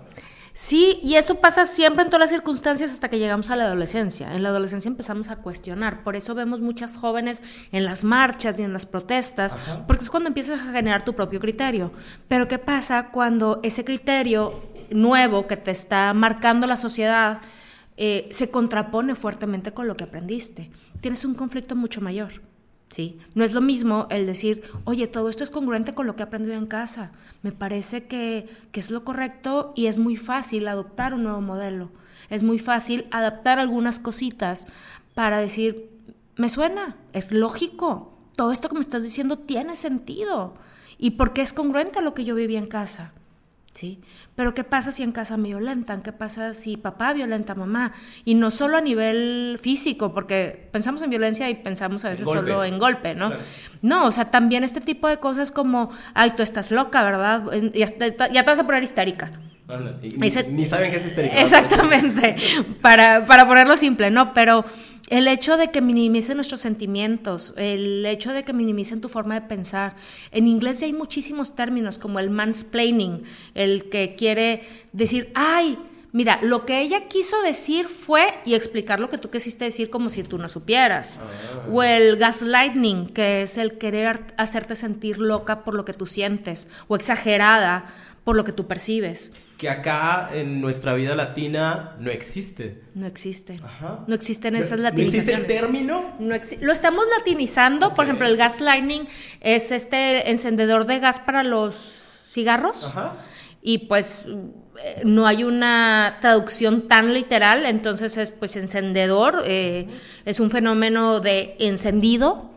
Sí, 0.60 0.99
y 1.05 1.14
eso 1.14 1.37
pasa 1.37 1.66
siempre 1.66 2.02
en 2.02 2.10
todas 2.10 2.22
las 2.22 2.31
circunstancias 2.31 2.90
hasta 2.90 3.08
que 3.08 3.20
llegamos 3.20 3.49
a 3.49 3.55
la 3.55 3.66
adolescencia. 3.66 4.34
En 4.34 4.43
la 4.43 4.49
adolescencia 4.49 4.88
empezamos 4.88 5.31
a 5.31 5.37
cuestionar, 5.37 6.02
por 6.02 6.16
eso 6.16 6.34
vemos 6.34 6.60
muchas 6.60 6.96
jóvenes 6.96 7.40
en 7.70 7.84
las 7.84 8.02
marchas 8.02 8.58
y 8.58 8.64
en 8.64 8.72
las 8.72 8.84
protestas, 8.84 9.56
porque 9.87 10.02
es 10.02 10.10
cuando 10.10 10.26
empiezas 10.26 10.60
a 10.60 10.72
generar 10.72 11.05
tu 11.05 11.14
propio 11.14 11.38
criterio. 11.38 11.93
Pero 12.26 12.49
¿qué 12.49 12.58
pasa 12.58 13.10
cuando 13.10 13.60
ese 13.62 13.84
criterio 13.84 14.52
nuevo 14.90 15.46
que 15.46 15.56
te 15.56 15.70
está 15.70 16.12
marcando 16.12 16.66
la 16.66 16.76
sociedad 16.76 17.38
eh, 17.96 18.28
se 18.32 18.50
contrapone 18.50 19.14
fuertemente 19.14 19.70
con 19.70 19.87
lo 19.87 19.96
que 19.96 20.02
aprendiste? 20.02 20.72
Tienes 21.00 21.25
un 21.25 21.37
conflicto 21.37 21.76
mucho 21.76 22.00
mayor. 22.00 22.32
¿Sí? 22.88 23.19
No 23.35 23.45
es 23.45 23.52
lo 23.52 23.61
mismo 23.61 24.07
el 24.11 24.26
decir, 24.26 24.62
oye, 24.85 25.07
todo 25.07 25.28
esto 25.28 25.45
es 25.45 25.50
congruente 25.50 25.95
con 25.95 26.07
lo 26.07 26.16
que 26.16 26.23
he 26.23 26.26
aprendido 26.26 26.57
en 26.57 26.66
casa. 26.66 27.12
Me 27.42 27.52
parece 27.52 28.07
que, 28.07 28.49
que 28.73 28.80
es 28.80 28.90
lo 28.90 29.04
correcto 29.04 29.73
y 29.76 29.87
es 29.87 29.99
muy 29.99 30.16
fácil 30.16 30.68
adoptar 30.68 31.14
un 31.14 31.25
nuevo 31.25 31.40
modelo. 31.40 31.90
Es 32.30 32.42
muy 32.42 32.59
fácil 32.59 33.07
adaptar 33.11 33.59
algunas 33.59 34.00
cositas 34.00 34.66
para 35.14 35.38
decir, 35.38 35.90
me 36.37 36.49
suena, 36.49 36.97
es 37.12 37.33
lógico, 37.33 38.12
todo 38.37 38.52
esto 38.52 38.68
que 38.68 38.75
me 38.75 38.80
estás 38.80 39.02
diciendo 39.02 39.38
tiene 39.38 39.75
sentido. 39.75 40.54
¿Y 40.99 41.12
porque 41.12 41.42
es 41.42 41.52
congruente 41.52 41.99
a 41.99 42.02
lo 42.02 42.14
que 42.14 42.25
yo 42.25 42.35
vivía 42.35 42.59
en 42.59 42.66
casa? 42.66 43.12
¿Sí? 43.78 44.00
Pero 44.35 44.54
¿qué 44.54 44.64
pasa 44.64 44.90
si 44.90 45.04
en 45.04 45.12
casa 45.12 45.37
me 45.37 45.49
violentan? 45.49 46.02
¿Qué 46.02 46.12
pasa 46.12 46.52
si 46.52 46.76
papá 46.76 47.12
violenta 47.12 47.52
a 47.52 47.56
mamá? 47.56 47.92
Y 48.25 48.35
no 48.35 48.50
solo 48.50 48.76
a 48.76 48.80
nivel 48.80 49.56
físico, 49.62 50.12
porque 50.12 50.68
pensamos 50.73 51.00
en 51.02 51.11
violencia 51.11 51.49
y 51.49 51.54
pensamos 51.54 52.04
a 52.04 52.08
veces 52.08 52.28
solo 52.28 52.64
en 52.64 52.78
golpe, 52.80 53.14
¿no? 53.14 53.30
No, 53.80 54.06
o 54.06 54.12
sea, 54.12 54.32
también 54.32 54.64
este 54.64 54.80
tipo 54.80 55.06
de 55.06 55.18
cosas 55.18 55.52
como, 55.52 55.90
ay, 56.12 56.32
tú 56.32 56.42
estás 56.42 56.73
loca, 56.73 57.04
¿verdad? 57.04 57.44
Ya, 57.73 57.87
te, 57.87 58.16
ya 58.32 58.44
te 58.44 58.50
vas 58.50 58.58
a 58.58 58.66
poner 58.66 58.82
histérica. 58.82 59.30
ni, 60.49 60.66
saben 60.66 60.90
qué 60.90 60.97
es 60.97 61.06
histérica. 61.06 61.37
Exactamente, 61.40 62.35
para, 62.82 63.26
para 63.26 63.47
ponerlo 63.47 63.76
simple, 63.76 64.11
¿no? 64.11 64.35
Pero 64.35 64.64
el 65.09 65.27
hecho 65.27 65.57
de 65.57 65.71
que 65.71 65.81
minimicen 65.81 66.37
nuestros 66.37 66.61
sentimientos, 66.61 67.55
el 67.57 68.05
hecho 68.05 68.33
de 68.33 68.45
que 68.45 68.53
minimicen 68.53 69.00
tu 69.00 69.09
forma 69.09 69.35
de 69.35 69.47
pensar. 69.47 69.97
En 70.31 70.47
inglés 70.47 70.83
hay 70.83 70.93
muchísimos 70.93 71.55
términos 71.55 71.99
como 71.99 72.19
el 72.19 72.31
mansplaining, 72.31 73.23
el 73.55 73.88
que 73.88 74.17
quiere 74.17 74.62
decir, 74.93 75.31
ay, 75.35 75.79
mira, 76.12 76.38
lo 76.43 76.65
que 76.67 76.81
ella 76.81 77.09
quiso 77.09 77.41
decir 77.43 77.87
fue 77.87 78.35
y 78.45 78.55
explicar 78.55 79.00
lo 79.00 79.11
que 79.11 79.19
tú 79.19 79.31
quisiste 79.31 79.65
decir 79.65 79.91
como 79.91 80.11
si 80.11 80.23
tú 80.23 80.38
no 80.38 80.49
supieras. 80.49 81.21
Ah. 81.21 81.67
O 81.71 81.83
el 81.83 82.17
gaslighting, 82.17 83.09
que 83.09 83.43
es 83.43 83.59
el 83.59 83.79
querer 83.79 84.35
hacerte 84.37 84.77
sentir 84.77 85.19
loca 85.19 85.65
por 85.65 85.75
lo 85.75 85.85
que 85.85 85.93
tú 85.93 86.07
sientes 86.07 86.69
o 86.88 86.97
exagerada 86.97 87.87
por 88.25 88.37
lo 88.37 88.45
que 88.45 88.53
tú 88.53 88.67
percibes 88.67 89.33
que 89.59 89.69
acá 89.69 90.31
en 90.33 90.61
nuestra 90.61 90.95
vida 90.95 91.17
latina 91.17 91.97
no 91.99 92.11
existe. 92.11 92.81
No 92.95 93.07
existe. 93.07 93.59
Ajá. 93.62 94.05
No 94.07 94.15
existen 94.15 94.55
esas 94.55 94.79
latinizaciones. 94.79 95.27
¿No 95.27 95.33
existe 95.33 95.55
el 95.55 95.61
término? 95.61 96.15
No 96.21 96.37
lo 96.61 96.73
estamos 96.73 97.05
latinizando. 97.19 97.93
Por 97.93 98.05
ejemplo, 98.05 98.29
el 98.29 98.37
gaslighting 98.37 99.09
es 99.41 99.73
este 99.73 100.31
encendedor 100.31 100.87
de 100.87 101.00
gas 101.00 101.19
para 101.19 101.43
los 101.43 101.75
cigarros. 102.29 102.87
Ajá. 102.87 103.17
Y 103.61 103.88
pues 103.88 104.27
no 105.04 105.26
hay 105.26 105.44
una 105.44 106.18
traducción 106.20 106.88
tan 106.88 107.14
literal, 107.14 107.64
entonces 107.66 108.16
es 108.16 108.30
pues 108.30 108.56
encendedor, 108.56 109.42
eh, 109.44 109.88
es 110.25 110.40
un 110.40 110.50
fenómeno 110.50 111.20
de 111.20 111.56
encendido, 111.58 112.50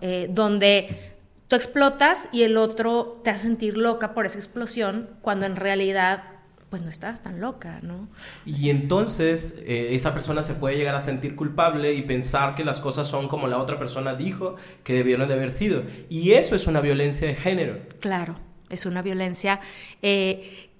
eh, 0.00 0.28
donde 0.30 1.14
tú 1.48 1.56
explotas 1.56 2.28
y 2.32 2.42
el 2.42 2.56
otro 2.56 3.20
te 3.24 3.30
hace 3.30 3.42
sentir 3.42 3.76
loca 3.76 4.14
por 4.14 4.26
esa 4.26 4.38
explosión, 4.38 5.08
cuando 5.22 5.46
en 5.46 5.56
realidad 5.56 6.24
pues 6.70 6.82
no 6.82 6.90
estás 6.90 7.22
tan 7.22 7.40
loca, 7.40 7.80
¿no? 7.82 8.08
Y 8.44 8.68
entonces 8.68 9.54
esa 9.66 10.12
persona 10.12 10.42
se 10.42 10.52
puede 10.52 10.76
llegar 10.76 10.94
a 10.94 11.00
sentir 11.00 11.34
culpable 11.34 11.94
y 11.94 12.02
pensar 12.02 12.54
que 12.54 12.62
las 12.62 12.78
cosas 12.78 13.08
son 13.08 13.26
como 13.28 13.46
la 13.46 13.56
otra 13.56 13.78
persona 13.78 14.14
dijo 14.14 14.56
que 14.84 14.92
debieron 14.92 15.28
de 15.28 15.34
haber 15.34 15.50
sido. 15.50 15.84
Y 16.10 16.32
eso 16.32 16.54
es 16.54 16.66
una 16.66 16.82
violencia 16.82 17.26
de 17.26 17.36
género. 17.36 17.78
Claro, 18.00 18.34
es 18.68 18.84
una 18.84 19.00
violencia 19.00 19.60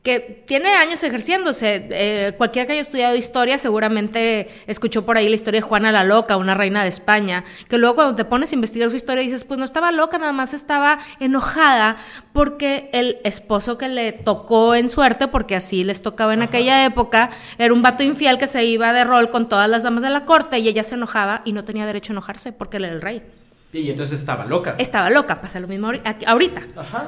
que 0.08 0.42
tiene 0.46 0.74
años 0.74 1.02
ejerciéndose. 1.02 1.86
Eh, 1.90 2.32
cualquiera 2.38 2.66
que 2.66 2.72
haya 2.72 2.80
estudiado 2.80 3.14
historia 3.14 3.58
seguramente 3.58 4.48
escuchó 4.66 5.04
por 5.04 5.18
ahí 5.18 5.28
la 5.28 5.34
historia 5.34 5.60
de 5.60 5.66
Juana 5.66 5.92
la 5.92 6.02
Loca, 6.02 6.38
una 6.38 6.54
reina 6.54 6.82
de 6.82 6.88
España, 6.88 7.44
que 7.68 7.76
luego 7.76 7.96
cuando 7.96 8.14
te 8.14 8.24
pones 8.24 8.50
a 8.50 8.54
investigar 8.54 8.88
su 8.88 8.96
historia 8.96 9.22
dices, 9.22 9.44
pues 9.44 9.58
no 9.58 9.66
estaba 9.66 9.92
loca, 9.92 10.16
nada 10.16 10.32
más 10.32 10.54
estaba 10.54 10.98
enojada 11.20 11.98
porque 12.32 12.88
el 12.94 13.18
esposo 13.22 13.76
que 13.76 13.90
le 13.90 14.12
tocó 14.12 14.74
en 14.74 14.88
suerte, 14.88 15.28
porque 15.28 15.54
así 15.54 15.84
les 15.84 16.00
tocaba 16.00 16.32
en 16.32 16.40
aquella 16.40 16.86
época, 16.86 17.28
era 17.58 17.74
un 17.74 17.82
vato 17.82 18.02
infiel 18.02 18.38
que 18.38 18.46
se 18.46 18.64
iba 18.64 18.94
de 18.94 19.04
rol 19.04 19.28
con 19.28 19.46
todas 19.46 19.68
las 19.68 19.82
damas 19.82 20.02
de 20.02 20.08
la 20.08 20.24
corte 20.24 20.58
y 20.58 20.68
ella 20.68 20.84
se 20.84 20.94
enojaba 20.94 21.42
y 21.44 21.52
no 21.52 21.64
tenía 21.64 21.84
derecho 21.84 22.12
a 22.12 22.14
enojarse 22.14 22.52
porque 22.52 22.78
él 22.78 22.86
era 22.86 22.94
el 22.94 23.02
rey. 23.02 23.22
Y 23.70 23.90
entonces 23.90 24.20
estaba 24.20 24.46
loca. 24.46 24.76
Estaba 24.78 25.10
loca, 25.10 25.42
pasa 25.42 25.60
lo 25.60 25.68
mismo 25.68 25.90
ahorita. 26.26 26.62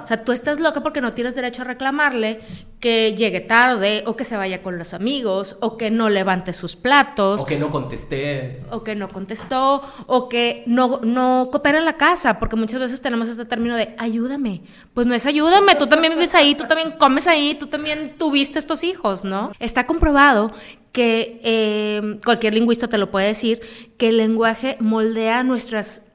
O 0.04 0.06
sea, 0.06 0.22
tú 0.22 0.32
estás 0.32 0.60
loca 0.60 0.82
porque 0.82 1.00
no 1.00 1.14
tienes 1.14 1.34
derecho 1.34 1.62
a 1.62 1.64
reclamarle 1.64 2.40
que 2.80 3.14
llegue 3.14 3.40
tarde, 3.40 4.04
o 4.06 4.14
que 4.14 4.24
se 4.24 4.36
vaya 4.36 4.62
con 4.62 4.76
los 4.76 4.92
amigos, 4.92 5.56
o 5.60 5.78
que 5.78 5.90
no 5.90 6.10
levante 6.10 6.52
sus 6.52 6.76
platos. 6.76 7.40
O 7.40 7.46
que 7.46 7.58
no 7.58 7.70
contesté. 7.70 8.62
O 8.70 8.84
que 8.84 8.94
no 8.94 9.08
contestó, 9.08 9.82
o 10.06 10.28
que 10.28 10.62
no, 10.66 11.00
no 11.02 11.48
coopera 11.50 11.78
en 11.78 11.86
la 11.86 11.96
casa, 11.96 12.38
porque 12.38 12.56
muchas 12.56 12.80
veces 12.80 13.00
tenemos 13.00 13.28
este 13.28 13.46
término 13.46 13.76
de 13.76 13.94
ayúdame. 13.96 14.62
Pues 14.92 15.06
no 15.06 15.14
es 15.14 15.24
ayúdame, 15.24 15.76
tú 15.76 15.86
también 15.86 16.12
vives 16.12 16.34
ahí, 16.34 16.54
tú 16.54 16.66
también 16.66 16.92
comes 16.92 17.26
ahí, 17.26 17.54
tú 17.54 17.68
también 17.68 18.16
tuviste 18.18 18.58
estos 18.58 18.84
hijos, 18.84 19.24
¿no? 19.24 19.52
Está 19.60 19.86
comprobado 19.86 20.52
que 20.92 21.40
eh, 21.42 22.18
cualquier 22.24 22.52
lingüista 22.52 22.88
te 22.88 22.98
lo 22.98 23.10
puede 23.10 23.28
decir, 23.28 23.60
que 23.96 24.08
el 24.08 24.16
lenguaje 24.16 24.76
moldea 24.80 25.42
nuestras 25.42 26.09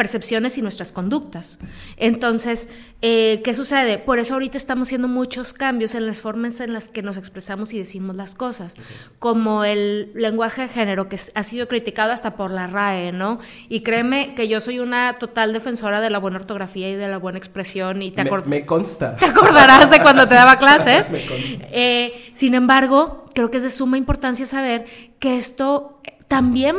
percepciones 0.00 0.56
y 0.56 0.62
nuestras 0.62 0.92
conductas. 0.92 1.58
Entonces, 1.98 2.70
eh, 3.02 3.42
¿qué 3.44 3.52
sucede? 3.52 3.98
Por 3.98 4.18
eso 4.18 4.32
ahorita 4.32 4.56
estamos 4.56 4.88
haciendo 4.88 5.08
muchos 5.08 5.52
cambios 5.52 5.94
en 5.94 6.06
las 6.06 6.20
formas 6.20 6.60
en 6.60 6.72
las 6.72 6.88
que 6.88 7.02
nos 7.02 7.18
expresamos 7.18 7.74
y 7.74 7.78
decimos 7.78 8.16
las 8.16 8.34
cosas, 8.34 8.76
como 9.18 9.62
el 9.62 10.10
lenguaje 10.14 10.62
de 10.62 10.68
género, 10.68 11.10
que 11.10 11.20
ha 11.34 11.42
sido 11.42 11.68
criticado 11.68 12.12
hasta 12.12 12.34
por 12.34 12.50
la 12.50 12.66
RAE, 12.66 13.12
¿no? 13.12 13.40
Y 13.68 13.80
créeme 13.80 14.34
que 14.34 14.48
yo 14.48 14.62
soy 14.62 14.78
una 14.78 15.18
total 15.18 15.52
defensora 15.52 16.00
de 16.00 16.08
la 16.08 16.18
buena 16.18 16.38
ortografía 16.38 16.88
y 16.88 16.94
de 16.94 17.06
la 17.06 17.18
buena 17.18 17.36
expresión. 17.36 18.00
Y 18.00 18.10
te 18.10 18.24
me, 18.24 18.30
me 18.46 18.64
consta. 18.64 19.16
Te 19.16 19.26
acordarás 19.26 19.90
de 19.90 20.00
cuando 20.00 20.26
te 20.26 20.34
daba 20.34 20.56
clases. 20.58 21.12
Eh, 21.12 22.30
sin 22.32 22.54
embargo, 22.54 23.26
creo 23.34 23.50
que 23.50 23.58
es 23.58 23.64
de 23.64 23.70
suma 23.70 23.98
importancia 23.98 24.46
saber 24.46 24.86
que 25.18 25.36
esto 25.36 26.00
también 26.26 26.76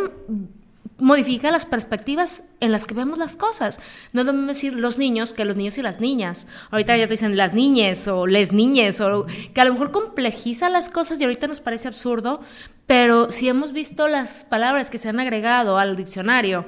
modifica 1.01 1.51
las 1.51 1.65
perspectivas 1.65 2.43
en 2.60 2.72
las 2.72 2.86
que 2.86 2.93
vemos 2.93 3.17
las 3.17 3.36
cosas. 3.36 3.81
No 4.13 4.22
es 4.22 4.48
decir 4.48 4.74
los 4.74 4.98
niños 4.98 5.34
que 5.34 5.43
los 5.43 5.58
niños 5.58 5.77
y 5.77 5.81
las 5.81 6.00
niñas. 6.00 6.48
Ahorita 6.70 6.96
ya 6.96 7.08
te 7.08 7.13
dicen 7.13 7.36
las 7.36 7.53
niñes 7.53 8.08
o 8.08 8.27
les 8.27 8.53
niñes, 8.53 9.01
o 9.01 9.25
que 9.53 9.62
a 9.62 9.65
lo 9.65 9.74
mejor 9.74 9.91
complejiza 9.91 10.70
las 10.70 10.89
cosas 10.89 11.20
y 11.20 11.24
ahorita 11.24 11.48
nos 11.48 11.60
parece 11.60 11.88
absurdo, 11.88 12.41
pero 12.86 13.31
si 13.31 13.50
hemos 13.50 13.74
visto 13.74 14.08
las 14.08 14.46
palabras 14.46 14.89
que 14.89 15.00
se 15.00 15.10
han 15.10 15.20
agregado 15.20 15.77
al 15.77 15.96
diccionario 15.96 16.65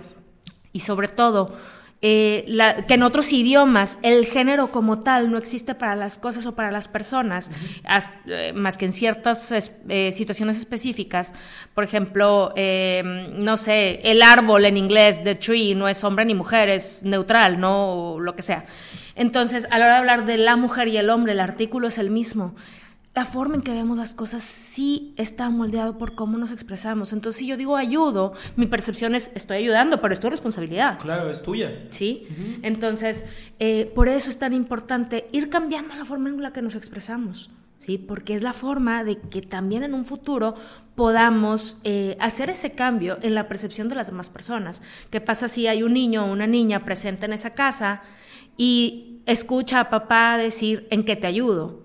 y 0.74 0.80
sobre 0.80 1.08
todo 1.08 1.56
eh, 2.06 2.46
que 2.86 2.96
en 2.96 3.04
otros 3.04 3.32
idiomas 3.32 3.98
el 4.02 4.26
género 4.26 4.72
como 4.72 5.00
tal 5.00 5.32
no 5.32 5.38
existe 5.38 5.74
para 5.74 5.96
las 5.96 6.18
cosas 6.18 6.46
o 6.46 6.54
para 6.54 6.70
las 6.70 6.90
personas, 6.90 7.50
eh, 8.28 8.52
más 8.54 8.78
que 8.78 8.84
en 8.84 8.92
ciertas 8.92 9.54
eh, 9.88 10.12
situaciones 10.12 10.58
específicas. 10.58 11.32
Por 11.74 11.86
ejemplo, 11.86 12.54
no 13.36 13.56
sé, 13.56 14.02
el 14.04 14.22
árbol 14.22 14.66
en 14.66 14.76
inglés, 14.76 15.24
the 15.24 15.36
tree, 15.36 15.76
no 15.76 15.88
es 15.88 16.04
hombre 16.04 16.26
ni 16.26 16.36
mujer, 16.36 16.68
es 16.68 17.04
neutral, 17.04 17.58
no 17.62 18.18
lo 18.20 18.36
que 18.36 18.42
sea. 18.42 18.66
Entonces, 19.16 19.66
a 19.72 19.80
la 19.80 19.86
hora 19.86 19.94
de 19.94 20.00
hablar 20.00 20.26
de 20.26 20.38
la 20.38 20.58
mujer 20.58 20.90
y 20.90 20.98
el 20.98 21.10
hombre, 21.10 21.32
el 21.32 21.40
artículo 21.40 21.88
es 21.88 21.98
el 22.00 22.10
mismo 22.10 22.54
la 23.15 23.25
forma 23.25 23.55
en 23.55 23.62
que 23.62 23.72
vemos 23.72 23.98
las 23.98 24.15
cosas 24.15 24.43
sí 24.43 25.13
está 25.17 25.50
moldeado 25.50 25.98
por 26.00 26.15
cómo 26.15 26.38
nos 26.38 26.51
expresamos. 26.51 27.13
Entonces, 27.13 27.39
si 27.39 27.48
yo 27.48 27.58
digo 27.58 27.77
ayudo, 27.77 28.34
mi 28.55 28.65
percepción 28.65 29.13
es 29.13 29.29
estoy 29.36 29.58
ayudando, 29.58 30.01
pero 30.01 30.15
es 30.15 30.20
tu 30.20 30.29
responsabilidad. 30.29 30.98
Claro, 31.00 31.29
es 31.29 31.43
tuya. 31.43 31.86
Sí. 31.89 32.27
Entonces, 32.63 33.25
eh, 33.60 33.91
por 33.93 34.08
eso 34.08 34.32
es 34.32 34.39
tan 34.39 34.53
importante 34.53 35.27
ir 35.32 35.50
cambiando 35.50 35.96
la 35.96 36.05
forma 36.05 36.29
en 36.29 36.41
la 36.41 36.53
que 36.53 36.62
nos 36.62 36.75
expresamos. 36.75 37.51
¿Sí? 37.77 37.98
Porque 37.98 38.34
es 38.34 38.41
la 38.41 38.53
forma 38.53 39.03
de 39.03 39.20
que 39.20 39.41
también 39.41 39.84
en 39.84 39.93
un 39.93 40.05
futuro 40.05 40.55
podamos 40.96 41.82
eh, 41.84 42.15
hacer 42.22 42.50
ese 42.50 42.72
cambio 42.72 43.17
en 43.22 43.36
la 43.36 43.50
percepción 43.50 43.89
de 43.89 43.96
las 43.96 44.08
demás 44.08 44.29
personas. 44.29 44.82
¿Qué 45.10 45.20
pasa 45.20 45.50
si 45.50 45.67
hay 45.67 45.84
un 45.84 45.93
niño 45.93 46.24
o 46.24 46.32
una 46.32 46.48
niña 46.48 46.86
presente 46.86 47.25
en 47.25 47.34
esa 47.34 47.50
casa 47.50 48.01
y 48.55 49.20
escucha 49.25 49.82
a 49.82 49.89
papá 49.89 50.38
decir 50.38 50.88
en 50.91 51.03
qué 51.03 51.17
te 51.17 51.27
ayudo? 51.27 51.83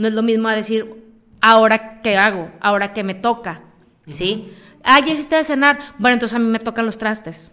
No 0.00 0.08
es 0.08 0.14
lo 0.14 0.22
mismo 0.22 0.48
a 0.48 0.54
decir, 0.54 1.04
ahora 1.42 2.00
qué 2.00 2.16
hago, 2.16 2.50
ahora 2.60 2.94
qué 2.94 3.04
me 3.04 3.14
toca, 3.14 3.60
¿sí? 4.08 4.50
Ah, 4.82 4.98
ya 5.00 5.12
hiciste 5.12 5.36
de 5.36 5.44
cenar, 5.44 5.78
bueno, 5.98 6.14
entonces 6.14 6.34
a 6.34 6.38
mí 6.38 6.46
me 6.46 6.58
tocan 6.58 6.86
los 6.86 6.96
trastes, 6.96 7.52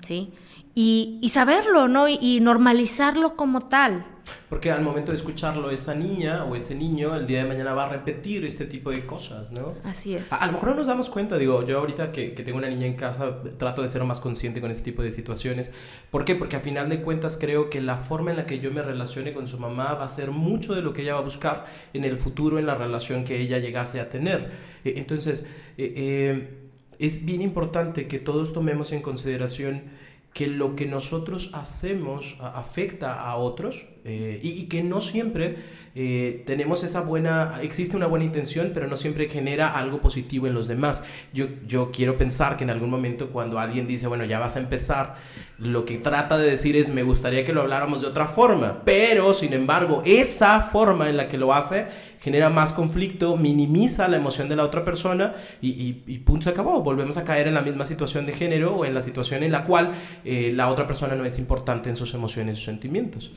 ¿sí? 0.00 0.32
Y, 0.74 1.18
y, 1.20 1.28
saberlo, 1.28 1.88
¿no? 1.88 2.08
y 2.08 2.40
normalizarlo 2.40 3.36
como 3.36 3.60
tal. 3.60 4.06
Porque 4.48 4.70
al 4.70 4.82
momento 4.82 5.12
de 5.12 5.16
escucharlo, 5.16 5.70
esa 5.70 5.94
niña 5.94 6.44
o 6.44 6.54
ese 6.54 6.74
niño 6.74 7.14
el 7.14 7.26
día 7.26 7.42
de 7.42 7.48
mañana 7.48 7.72
va 7.74 7.86
a 7.86 7.88
repetir 7.88 8.44
este 8.44 8.66
tipo 8.66 8.90
de 8.90 9.06
cosas, 9.06 9.50
¿no? 9.50 9.74
Así 9.84 10.14
es. 10.14 10.32
A, 10.32 10.46
lo 10.46 10.52
mejor 10.52 10.70
no 10.70 10.74
nos 10.76 10.86
damos 10.86 11.08
cuenta, 11.08 11.38
digo, 11.38 11.66
yo 11.66 11.78
ahorita 11.78 12.12
que, 12.12 12.34
que, 12.34 12.42
tengo 12.42 12.58
una 12.58 12.68
niña 12.68 12.86
en 12.86 12.94
casa 12.94 13.42
trato 13.58 13.82
de 13.82 13.88
ser 13.88 14.04
más 14.04 14.20
consciente 14.20 14.60
con 14.60 14.70
este 14.70 14.84
tipo 14.84 15.02
de 15.02 15.10
situaciones. 15.10 15.72
¿Por 16.10 16.24
qué? 16.24 16.34
Porque 16.34 16.56
a 16.56 16.60
final 16.60 16.88
de 16.88 17.00
cuentas 17.00 17.38
creo 17.40 17.70
que 17.70 17.80
la 17.80 17.96
forma 17.96 18.30
en 18.30 18.36
la 18.36 18.46
que 18.46 18.58
yo 18.58 18.70
me 18.70 18.82
relacione 18.82 19.32
con 19.32 19.48
su 19.48 19.58
mamá 19.58 19.94
va 19.94 20.04
a 20.04 20.08
ser 20.08 20.30
mucho 20.30 20.74
de 20.74 20.82
lo 20.82 20.92
que 20.92 21.02
ella 21.02 21.14
va 21.14 21.20
a 21.20 21.24
buscar 21.24 21.66
en 21.92 22.04
el 22.04 22.16
futuro 22.16 22.58
en 22.58 22.66
la 22.66 22.74
relación 22.74 23.24
que 23.24 23.40
ella 23.40 23.58
llegase 23.58 24.00
a 24.00 24.08
tener. 24.08 24.50
E, 24.84 24.98
entonces, 24.98 25.46
eh, 25.78 25.94
eh, 25.96 26.58
es 26.98 27.24
bien 27.24 27.42
importante 27.42 28.06
que 28.06 28.18
todos 28.18 28.52
tomemos 28.52 28.92
en 28.92 29.02
consideración 29.02 29.84
que 30.32 30.46
lo 30.46 30.76
que 30.76 30.86
nosotros 30.86 31.50
hacemos 31.52 32.36
afecta 32.40 33.20
a 33.20 33.36
otros 33.36 33.86
eh, 34.04 34.40
y, 34.42 34.64
que 34.64 34.82
no 34.82 35.00
siempre 35.00 35.56
eh, 35.94 36.42
tenemos 36.44 36.82
esa 36.82 37.02
buena, 37.02 37.60
existe 37.62 37.96
una 37.96 38.06
buena 38.06 38.24
intención, 38.24 38.72
pero 38.74 38.88
no 38.88 38.96
siempre 38.96 39.28
genera 39.28 39.68
algo 39.78 40.00
positivo 40.00 40.48
en 40.48 40.54
los 40.54 40.66
demás. 40.66 41.04
Yo, 41.32 41.46
yo 41.68 41.92
quiero 41.92 42.16
pensar 42.16 42.56
que 42.56 42.64
en 42.64 42.70
algún 42.70 42.90
momento 42.90 43.30
cuando 43.30 43.60
alguien 43.60 43.86
dice, 43.86 44.08
bueno, 44.08 44.24
ya 44.24 44.40
vas 44.40 44.56
a 44.56 44.58
empezar, 44.60 45.16
lo 45.58 45.84
que 45.84 45.98
trata 45.98 46.36
de 46.36 46.50
decir 46.50 46.74
es, 46.74 46.92
me 46.92 47.04
gustaría 47.04 47.44
que 47.44 47.52
lo 47.52 47.60
habláramos 47.60 48.02
de 48.02 48.08
otra 48.08 48.26
forma, 48.26 48.82
pero 48.84 49.34
sin 49.34 49.52
embargo, 49.52 50.02
esa 50.04 50.60
forma 50.60 51.08
en 51.08 51.16
la 51.16 51.28
que 51.28 51.38
lo 51.38 51.54
hace 51.54 51.86
genera 52.22 52.50
más 52.50 52.72
conflicto, 52.72 53.36
minimiza 53.36 54.06
la 54.06 54.16
emoción 54.16 54.48
de 54.48 54.54
la 54.54 54.62
otra 54.62 54.84
persona 54.84 55.34
y, 55.60 55.92
punto 56.24 56.44
se 56.44 56.50
acabó. 56.50 56.80
Volvemos 56.80 57.16
a 57.16 57.24
caer 57.24 57.48
en 57.48 57.54
la 57.54 57.62
misma 57.62 57.84
situación 57.84 58.26
de 58.26 58.32
género 58.32 58.76
o 58.76 58.84
en 58.84 58.94
la 58.94 59.02
situación 59.02 59.42
en 59.42 59.50
la 59.50 59.64
cual 59.64 59.92
eh, 60.24 60.52
la 60.54 60.68
otra 60.68 60.86
persona 60.86 61.16
no 61.16 61.24
es 61.24 61.38
importante 61.40 61.90
en 61.90 61.96
sus 61.96 62.14
emociones 62.14 62.54
y 62.54 62.56
sus 62.56 62.66
sentimientos. 62.66 63.32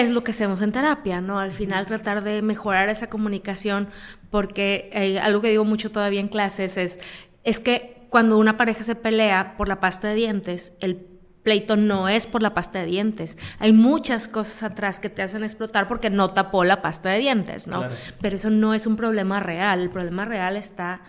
¿Qué 0.00 0.04
es 0.04 0.12
lo 0.12 0.24
que 0.24 0.30
hacemos 0.30 0.62
en 0.62 0.72
terapia? 0.72 1.20
¿no? 1.20 1.38
Al 1.38 1.52
final 1.52 1.84
tratar 1.84 2.24
de 2.24 2.40
mejorar 2.40 2.88
esa 2.88 3.10
comunicación 3.10 3.88
porque 4.30 4.88
eh, 4.94 5.18
algo 5.18 5.42
que 5.42 5.50
digo 5.50 5.66
mucho 5.66 5.90
todavía 5.90 6.20
en 6.20 6.28
clases 6.28 6.78
es, 6.78 7.00
es 7.44 7.60
que 7.60 8.06
cuando 8.08 8.38
una 8.38 8.56
pareja 8.56 8.82
se 8.82 8.94
pelea 8.94 9.58
por 9.58 9.68
la 9.68 9.78
pasta 9.78 10.08
de 10.08 10.14
dientes, 10.14 10.72
el 10.80 10.96
pleito 11.42 11.76
no 11.76 12.08
es 12.08 12.26
por 12.26 12.40
la 12.40 12.54
pasta 12.54 12.78
de 12.78 12.86
dientes. 12.86 13.36
Hay 13.58 13.74
muchas 13.74 14.26
cosas 14.26 14.62
atrás 14.62 15.00
que 15.00 15.10
te 15.10 15.20
hacen 15.20 15.44
explotar 15.44 15.86
porque 15.86 16.08
no 16.08 16.30
tapó 16.30 16.64
la 16.64 16.80
pasta 16.80 17.10
de 17.10 17.18
dientes, 17.18 17.66
¿no? 17.66 17.84
Pero 18.22 18.36
eso 18.36 18.48
no 18.48 18.72
es 18.72 18.86
un 18.86 18.96
problema 18.96 19.38
real. 19.38 19.80
El 19.80 19.90
problema 19.90 20.24
real 20.24 20.56
está 20.56 21.02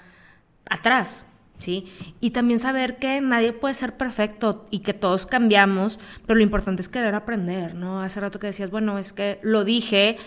atrás, 0.70 1.28
¿sí? 1.62 1.86
Y 2.20 2.32
también 2.32 2.60
saber 2.60 2.98
que 2.98 3.22
nadie 3.22 3.54
puede 3.54 3.74
ser 3.74 3.96
perfecto 3.96 4.68
y 4.72 4.80
que 4.80 4.94
todos 4.94 5.26
cambiamos, 5.26 6.00
pero 6.26 6.38
lo 6.38 6.44
importante 6.44 6.82
es 6.82 6.90
querer 6.90 7.16
aprender, 7.16 7.76
¿no? 7.76 8.02
Hace 8.02 8.20
rato 8.20 8.40
que 8.40 8.48
decías, 8.48 8.72
bueno, 8.72 8.98
es 8.98 9.14
que 9.14 9.40
lo 9.44 9.64
dije 9.64 10.18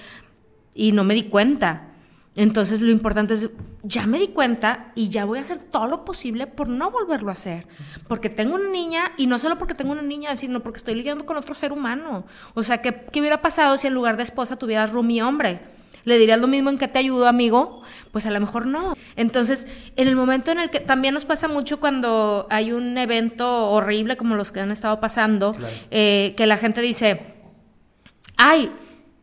y 0.75 0.93
no 0.93 1.05
me 1.05 1.14
di 1.14 1.25
cuenta. 1.25 1.91
Entonces 2.37 2.81
lo 2.81 2.91
importante 2.91 3.35
es, 3.35 3.49
ya 3.85 4.07
me 4.07 4.19
di 4.19 4.29
cuenta 4.29 4.93
y 4.97 5.09
ya 5.09 5.25
voy 5.25 5.38
a 5.38 5.43
hacer 5.43 5.59
todo 5.59 5.87
lo 5.87 6.05
posible 6.05 6.49
por 6.49 6.69
no 6.69 6.91
volverlo 6.91 7.29
a 7.29 7.35
hacer. 7.35 7.69
Porque 8.09 8.29
tengo 8.29 8.57
una 8.57 8.71
niña 8.71 9.12
y 9.17 9.26
no 9.26 9.38
solo 9.38 9.57
porque 9.57 9.75
tengo 9.75 9.93
una 9.93 10.03
niña, 10.03 10.35
sino 10.37 10.61
porque 10.61 10.79
estoy 10.79 10.97
lidiando 10.97 11.25
con 11.26 11.37
otro 11.37 11.55
ser 11.55 11.73
humano. 11.73 12.26
O 12.55 12.64
sea, 12.64 12.83
¿qué, 12.83 13.07
qué 13.12 13.21
hubiera 13.21 13.41
pasado 13.41 13.76
si 13.76 13.87
en 13.87 13.95
lugar 13.95 14.17
de 14.17 14.25
esposa 14.25 14.57
tuvieras 14.57 14.91
roomie 14.91 15.23
hombre? 15.23 15.61
¿Le 16.04 16.18
dirías 16.18 16.38
lo 16.38 16.46
mismo 16.46 16.70
en 16.70 16.78
que 16.78 16.88
te 16.88 16.99
ayudo, 16.99 17.26
amigo? 17.26 17.82
Pues 18.12 18.26
a 18.26 18.30
lo 18.30 18.38
mejor 18.40 18.66
no. 18.66 18.94
Entonces, 19.16 19.66
en 19.96 20.08
el 20.08 20.16
momento 20.16 20.50
en 20.50 20.61
el 20.61 20.70
que 20.70 20.80
también 20.80 21.14
nos 21.14 21.25
pasa 21.25 21.49
mucho 21.49 21.80
cuando 21.80 22.46
hay 22.50 22.73
un 22.73 22.96
evento 22.99 23.70
horrible 23.70 24.16
como 24.16 24.34
los 24.34 24.52
que 24.52 24.61
han 24.61 24.70
estado 24.70 25.00
pasando, 25.00 25.56
eh, 25.90 26.34
que 26.37 26.46
la 26.46 26.58
gente 26.58 26.82
dice, 26.82 27.20
ay, 28.37 28.70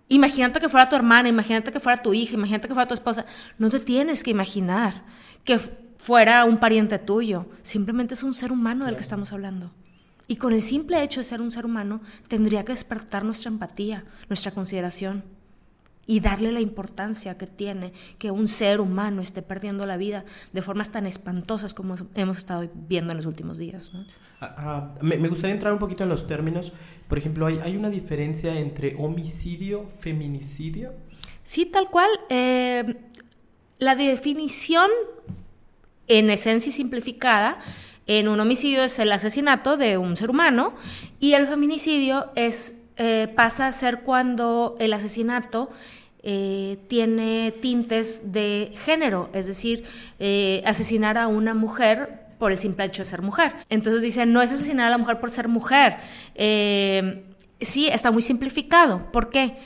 imagínate 0.09 0.59
que 0.59 0.69
fuera 0.69 0.89
tu 0.89 0.95
hermana, 0.95 1.29
imagínate 1.29 1.71
que 1.71 1.79
fuera 1.79 2.01
tu 2.01 2.13
hija, 2.13 2.33
imagínate 2.33 2.67
que 2.67 2.73
fuera 2.73 2.87
tu 2.87 2.95
esposa. 2.95 3.25
No 3.59 3.69
te 3.69 3.79
tienes 3.79 4.23
que 4.23 4.31
imaginar 4.31 5.03
que 5.43 5.59
fuera 5.59 6.45
un 6.45 6.57
pariente 6.57 6.97
tuyo. 6.97 7.45
Simplemente 7.61 8.15
es 8.15 8.23
un 8.23 8.33
ser 8.33 8.51
humano 8.51 8.85
del 8.85 8.95
que 8.95 9.01
estamos 9.01 9.31
hablando. 9.31 9.71
Y 10.27 10.37
con 10.37 10.53
el 10.53 10.61
simple 10.61 11.03
hecho 11.03 11.19
de 11.19 11.25
ser 11.25 11.41
un 11.41 11.51
ser 11.51 11.65
humano, 11.65 12.01
tendría 12.27 12.65
que 12.65 12.71
despertar 12.71 13.23
nuestra 13.23 13.51
empatía, 13.51 14.05
nuestra 14.29 14.51
consideración 14.51 15.23
y 16.07 16.19
darle 16.19 16.51
la 16.51 16.59
importancia 16.59 17.37
que 17.37 17.47
tiene 17.47 17.93
que 18.17 18.31
un 18.31 18.47
ser 18.47 18.81
humano 18.81 19.21
esté 19.21 19.41
perdiendo 19.41 19.85
la 19.85 19.97
vida 19.97 20.25
de 20.51 20.61
formas 20.61 20.91
tan 20.91 21.05
espantosas 21.05 21.73
como 21.73 21.95
hemos 22.15 22.37
estado 22.37 22.69
viendo 22.73 23.11
en 23.11 23.17
los 23.17 23.25
últimos 23.25 23.57
días. 23.57 23.93
Ah, 24.39 24.55
ah, 24.57 24.95
me, 25.01 25.15
gustaría 25.27 25.53
entrar 25.53 25.71
un 25.71 25.79
poquito 25.79 26.03
en 26.03 26.09
los 26.09 26.27
términos. 26.27 26.73
Por 27.07 27.17
ejemplo, 27.17 27.45
¿hay, 27.45 27.59
hay 27.63 27.77
una 27.77 27.89
diferencia 27.89 28.57
entre 28.59 28.95
homicidio, 28.97 29.87
feminicidio? 29.99 30.93
Sí, 31.43 31.65
tal 31.65 31.89
cual. 31.89 32.09
Eh, 32.29 32.95
la 33.77 33.95
definición, 33.95 34.89
en 36.07 36.29
esencia 36.29 36.69
y 36.69 36.73
simplificada, 36.73 37.59
en 38.07 38.27
un 38.27 38.39
homicidio 38.39 38.83
es 38.83 38.99
el 38.99 39.11
asesinato 39.11 39.77
de 39.77 39.97
un 39.97 40.17
ser 40.17 40.29
humano 40.29 40.73
y 41.19 41.33
el 41.33 41.47
feminicidio 41.47 42.31
es 42.35 42.75
eh, 43.03 43.27
pasa 43.35 43.65
a 43.65 43.71
ser 43.71 44.01
cuando 44.01 44.75
el 44.77 44.93
asesinato 44.93 45.71
eh, 46.21 46.77
tiene 46.87 47.51
tintes 47.51 48.31
de 48.31 48.73
género, 48.85 49.31
es 49.33 49.47
decir, 49.47 49.85
eh, 50.19 50.61
asesinar 50.67 51.17
a 51.17 51.25
una 51.25 51.55
mujer 51.55 52.27
por 52.37 52.51
el 52.51 52.59
simple 52.59 52.85
hecho 52.85 53.01
de 53.01 53.09
ser 53.09 53.23
mujer. 53.23 53.53
Entonces 53.69 54.03
dicen, 54.03 54.33
no 54.33 54.43
es 54.43 54.51
asesinar 54.51 54.85
a 54.85 54.91
la 54.91 54.99
mujer 54.99 55.19
por 55.19 55.31
ser 55.31 55.47
mujer. 55.47 55.97
sí, 57.59 57.87
está 57.87 58.11
muy 58.11 58.21
simplificado. 58.21 59.11
¿Por 59.11 59.31
qué? 59.31 59.57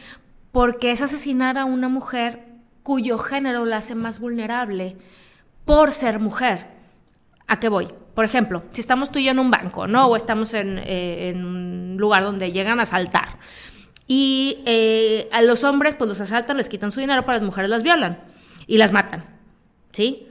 Porque 0.53 0.91
es 0.91 1.01
asesinar 1.01 1.57
a 1.57 1.65
una 1.65 1.89
mujer 1.89 2.39
cuyo 2.83 3.17
género 3.17 3.65
la 3.65 3.77
hace 3.77 3.95
más 3.95 4.19
vulnerable 4.19 4.95
por 5.65 5.91
ser 5.91 6.19
mujer. 6.19 6.74
¿A 7.47 7.59
qué 7.59 7.69
voy? 7.69 7.87
Por 8.13 8.25
ejemplo, 8.25 8.63
si 8.71 8.81
estamos 8.81 9.11
tú 9.11 9.19
y 9.19 9.25
yo 9.25 9.31
en 9.31 9.39
un 9.39 9.51
banco, 9.51 9.87
¿no? 9.87 10.07
O 10.07 10.15
estamos 10.15 10.53
en, 10.53 10.79
eh, 10.83 11.33
un 11.35 11.95
lugar 11.97 12.23
donde 12.23 12.51
llegan 12.51 12.79
a 12.79 12.83
asaltar. 12.83 13.39
Y 14.07 14.63
eh, 14.65 15.27
a 15.31 15.41
los 15.41 15.63
hombres, 15.63 15.95
pues 15.95 16.07
los 16.07 16.21
asaltan, 16.21 16.57
les 16.57 16.69
quitan 16.69 16.91
su 16.91 16.99
dinero, 16.99 17.25
para 17.25 17.39
las 17.39 17.45
mujeres 17.45 17.69
las 17.69 17.83
violan 17.83 18.19
y 18.67 18.77
las 18.77 18.91
matan. 18.91 19.25
¿Sí? 19.91 20.27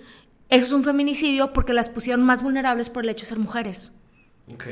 Eso 0.49 0.66
es 0.66 0.73
un 0.73 0.85
feminicidio 0.85 1.52
porque 1.52 1.73
las 1.73 1.88
pusieron 1.88 2.25
más 2.25 2.42
vulnerables 2.42 2.90
por 2.90 3.04
el 3.04 3.11
hecho 3.11 3.25
de 3.25 3.28
ser 3.28 3.38
mujeres. 3.38 3.92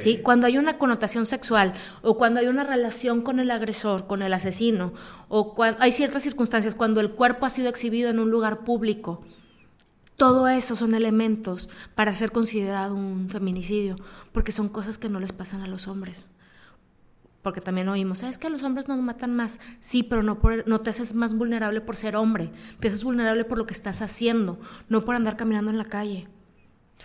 ¿Sí? 0.00 0.18
Cuando 0.18 0.46
hay 0.46 0.58
una 0.58 0.76
connotación 0.76 1.24
sexual 1.24 1.72
o 2.02 2.18
cuando 2.18 2.40
hay 2.40 2.46
una 2.46 2.62
relación 2.62 3.22
con 3.22 3.40
el 3.40 3.50
agresor, 3.50 4.06
con 4.06 4.20
el 4.20 4.34
asesino, 4.34 4.92
o 5.28 5.54
cuando 5.54 5.82
hay 5.82 5.92
ciertas 5.92 6.22
circunstancias 6.22 6.74
cuando 6.74 7.00
el 7.00 7.12
cuerpo 7.12 7.46
ha 7.46 7.50
sido 7.50 7.70
exhibido 7.70 8.10
en 8.10 8.18
un 8.18 8.30
lugar 8.30 8.64
público, 8.64 9.24
todo 10.22 10.46
eso 10.46 10.76
son 10.76 10.94
elementos 10.94 11.68
para 11.96 12.14
ser 12.14 12.30
considerado 12.30 12.94
un 12.94 13.28
feminicidio, 13.28 13.96
porque 14.30 14.52
son 14.52 14.68
cosas 14.68 14.96
que 14.96 15.08
no 15.08 15.18
les 15.18 15.32
pasan 15.32 15.62
a 15.62 15.66
los 15.66 15.88
hombres. 15.88 16.30
Porque 17.42 17.60
también 17.60 17.88
oímos, 17.88 18.22
es 18.22 18.38
que 18.38 18.48
los 18.48 18.62
hombres 18.62 18.86
nos 18.86 19.00
matan 19.00 19.34
más. 19.34 19.58
Sí, 19.80 20.04
pero 20.04 20.22
no, 20.22 20.38
por, 20.38 20.68
no 20.68 20.78
te 20.78 20.90
haces 20.90 21.16
más 21.16 21.34
vulnerable 21.34 21.80
por 21.80 21.96
ser 21.96 22.14
hombre. 22.14 22.52
Te 22.78 22.86
haces 22.86 23.02
vulnerable 23.02 23.44
por 23.44 23.58
lo 23.58 23.66
que 23.66 23.74
estás 23.74 24.00
haciendo, 24.00 24.60
no 24.88 25.04
por 25.04 25.16
andar 25.16 25.36
caminando 25.36 25.72
en 25.72 25.78
la 25.78 25.86
calle. 25.86 26.28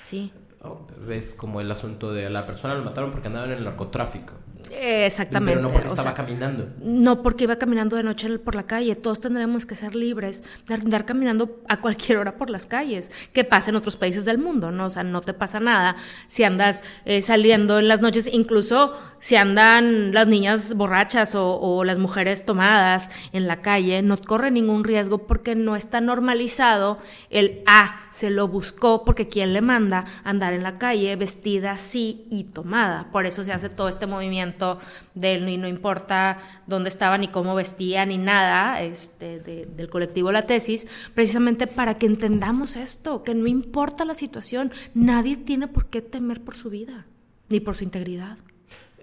Sí. 0.03 0.31
Oh, 0.61 0.85
ves 1.07 1.33
como 1.33 1.59
el 1.59 1.71
asunto 1.71 2.13
de 2.13 2.29
la 2.29 2.45
persona 2.45 2.75
lo 2.75 2.83
mataron 2.83 3.09
porque 3.09 3.29
andaban 3.29 3.49
en 3.49 3.57
el 3.57 3.63
narcotráfico. 3.63 4.33
Exactamente. 4.79 5.55
Pero 5.55 5.67
no 5.67 5.73
porque 5.73 5.87
estaba 5.87 6.13
caminando. 6.13 6.69
No 6.81 7.23
porque 7.23 7.43
iba 7.45 7.57
caminando 7.57 7.95
de 7.95 8.03
noche 8.03 8.37
por 8.39 8.55
la 8.55 8.63
calle. 8.63 8.95
Todos 8.95 9.21
tendremos 9.21 9.65
que 9.65 9.75
ser 9.75 9.95
libres 9.95 10.43
de 10.67 10.75
andar 10.75 11.05
caminando 11.05 11.61
a 11.67 11.81
cualquier 11.81 12.19
hora 12.19 12.37
por 12.37 12.49
las 12.49 12.65
calles. 12.65 13.11
Que 13.33 13.43
pasa 13.43 13.69
en 13.69 13.75
otros 13.75 13.95
países 13.95 14.25
del 14.25 14.37
mundo, 14.37 14.71
¿no? 14.71 14.85
O 14.85 14.89
sea, 14.89 15.03
no 15.03 15.21
te 15.21 15.33
pasa 15.33 15.59
nada 15.59 15.95
si 16.27 16.43
andas 16.43 16.81
eh, 17.05 17.21
saliendo 17.21 17.79
en 17.79 17.87
las 17.87 18.01
noches, 18.01 18.29
incluso 18.31 18.95
si 19.19 19.35
andan 19.35 20.13
las 20.13 20.27
niñas 20.27 20.75
borrachas 20.75 21.33
o, 21.33 21.59
o, 21.59 21.83
las 21.83 21.97
mujeres 21.97 22.45
tomadas 22.45 23.09
en 23.33 23.47
la 23.47 23.61
calle, 23.61 24.01
no 24.01 24.17
corre 24.17 24.51
ningún 24.51 24.83
riesgo 24.83 25.25
porque 25.25 25.55
no 25.55 25.75
está 25.75 26.01
normalizado 26.01 26.99
el 27.29 27.63
ah, 27.65 28.07
se 28.11 28.29
lo 28.29 28.47
buscó 28.47 29.03
porque 29.05 29.27
quien 29.27 29.53
le 29.53 29.61
manda 29.61 30.05
andar 30.23 30.53
en 30.53 30.63
la 30.63 30.73
calle 30.73 31.15
vestida 31.15 31.71
así 31.71 32.27
y 32.29 32.45
tomada. 32.45 33.09
Por 33.11 33.25
eso 33.25 33.43
se 33.43 33.53
hace 33.53 33.69
todo 33.69 33.89
este 33.89 34.07
movimiento 34.07 34.66
de 35.13 35.33
él, 35.33 35.49
y 35.49 35.57
no 35.57 35.67
importa 35.67 36.39
dónde 36.67 36.89
estaba, 36.89 37.17
ni 37.17 37.27
cómo 37.27 37.55
vestía, 37.55 38.05
ni 38.05 38.17
nada 38.17 38.81
este, 38.81 39.39
del 39.39 39.89
colectivo 39.89 40.31
La 40.31 40.43
Tesis, 40.43 40.87
precisamente 41.13 41.67
para 41.67 41.95
que 41.95 42.05
entendamos 42.05 42.75
esto, 42.75 43.23
que 43.23 43.35
no 43.35 43.47
importa 43.47 44.05
la 44.05 44.15
situación, 44.15 44.71
nadie 44.93 45.37
tiene 45.37 45.67
por 45.67 45.87
qué 45.87 46.01
temer 46.01 46.41
por 46.41 46.55
su 46.55 46.69
vida, 46.69 47.05
ni 47.49 47.59
por 47.59 47.75
su 47.75 47.83
integridad. 47.83 48.37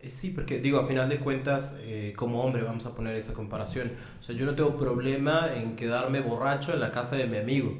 Eh, 0.05 0.11
sí, 0.11 0.31
porque 0.31 0.59
digo, 0.59 0.79
a 0.79 0.87
final 0.87 1.09
de 1.09 1.18
cuentas, 1.18 1.81
eh, 1.83 2.12
como 2.14 2.42
hombre, 2.42 2.62
vamos 2.62 2.85
a 2.85 2.94
poner 2.94 3.16
esa 3.16 3.33
comparación. 3.33 3.90
O 4.20 4.22
sea, 4.22 4.35
yo 4.35 4.44
no 4.44 4.55
tengo 4.55 4.77
problema 4.77 5.50
en 5.55 5.77
quedarme 5.77 6.20
borracho 6.20 6.74
en 6.74 6.81
la 6.81 6.92
casa 6.92 7.16
de 7.16 7.27
mi 7.27 7.38
amigo. 7.38 7.79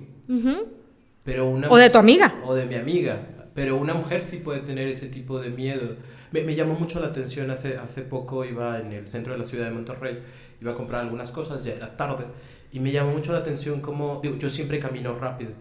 pero 1.23 1.49
una, 1.49 1.69
o 1.71 1.77
de 1.77 1.91
tu 1.91 1.99
amiga. 1.99 2.35
O 2.45 2.55
de 2.55 2.65
mi 2.65 2.77
amiga. 2.77 3.51
Pero 3.55 3.77
una 3.77 3.95
mujer 3.95 4.23
sí 4.23 4.39
puede 4.39 4.61
tener 4.61 4.89
ese 4.89 5.09
tipo 5.09 5.39
de 5.39 5.51
miedo 5.51 5.97
me, 6.43 6.55
llamó 6.55 6.75
mucho 6.75 7.01
la 7.01 7.09
atención, 7.09 7.51
hace, 7.51 7.79
hace 7.79 8.03
poco 8.03 8.45
iba 8.45 8.81
en 8.81 8.93
el 8.93 9.07
centro 9.07 9.33
de 9.33 9.39
la 9.39 9.45
ciudad 9.45 9.67
de 9.67 9.73
Monterrey, 9.73 10.23
iba 10.61 10.73
a 10.73 10.75
comprar 10.75 11.03
algunas 11.03 11.31
cosas, 11.31 11.65
ya 11.65 11.75
era 11.75 11.97
tarde, 11.97 12.25
y 12.73 12.81
me 12.81 12.91
llamó 12.91 13.13
mucho 13.13 13.33
la 13.33 13.39
atención 13.39 13.81
como, 13.81 14.21
digo, 14.23 14.37
yo 14.37 14.49
siempre 14.49 14.81
camino 14.81 15.15
rápido, 15.17 15.53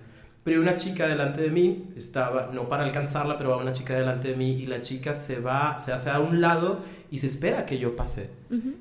pero 0.44 0.62
una 0.62 0.76
chica 0.76 1.08
delante 1.08 1.42
de 1.42 1.52
mí, 1.52 1.94
estaba, 1.96 2.50
no 2.54 2.68
para 2.68 2.84
alcanzarla, 2.84 3.38
pero 3.38 3.52
va 3.52 3.58
una 3.58 3.72
chica 3.72 3.96
delante 3.96 4.30
de 4.30 4.36
mí 4.36 4.52
y 4.52 4.66
la 4.66 4.82
chica 4.82 5.14
se 5.14 5.40
va, 5.40 5.80
se 5.80 5.94
hace 5.94 6.10
a 6.10 6.20
un 6.20 6.42
lado 6.42 6.82
y 7.10 7.20
se 7.20 7.28
espera 7.28 7.66
que 7.66 7.78
yo 7.78 7.96
pase. 7.96 8.30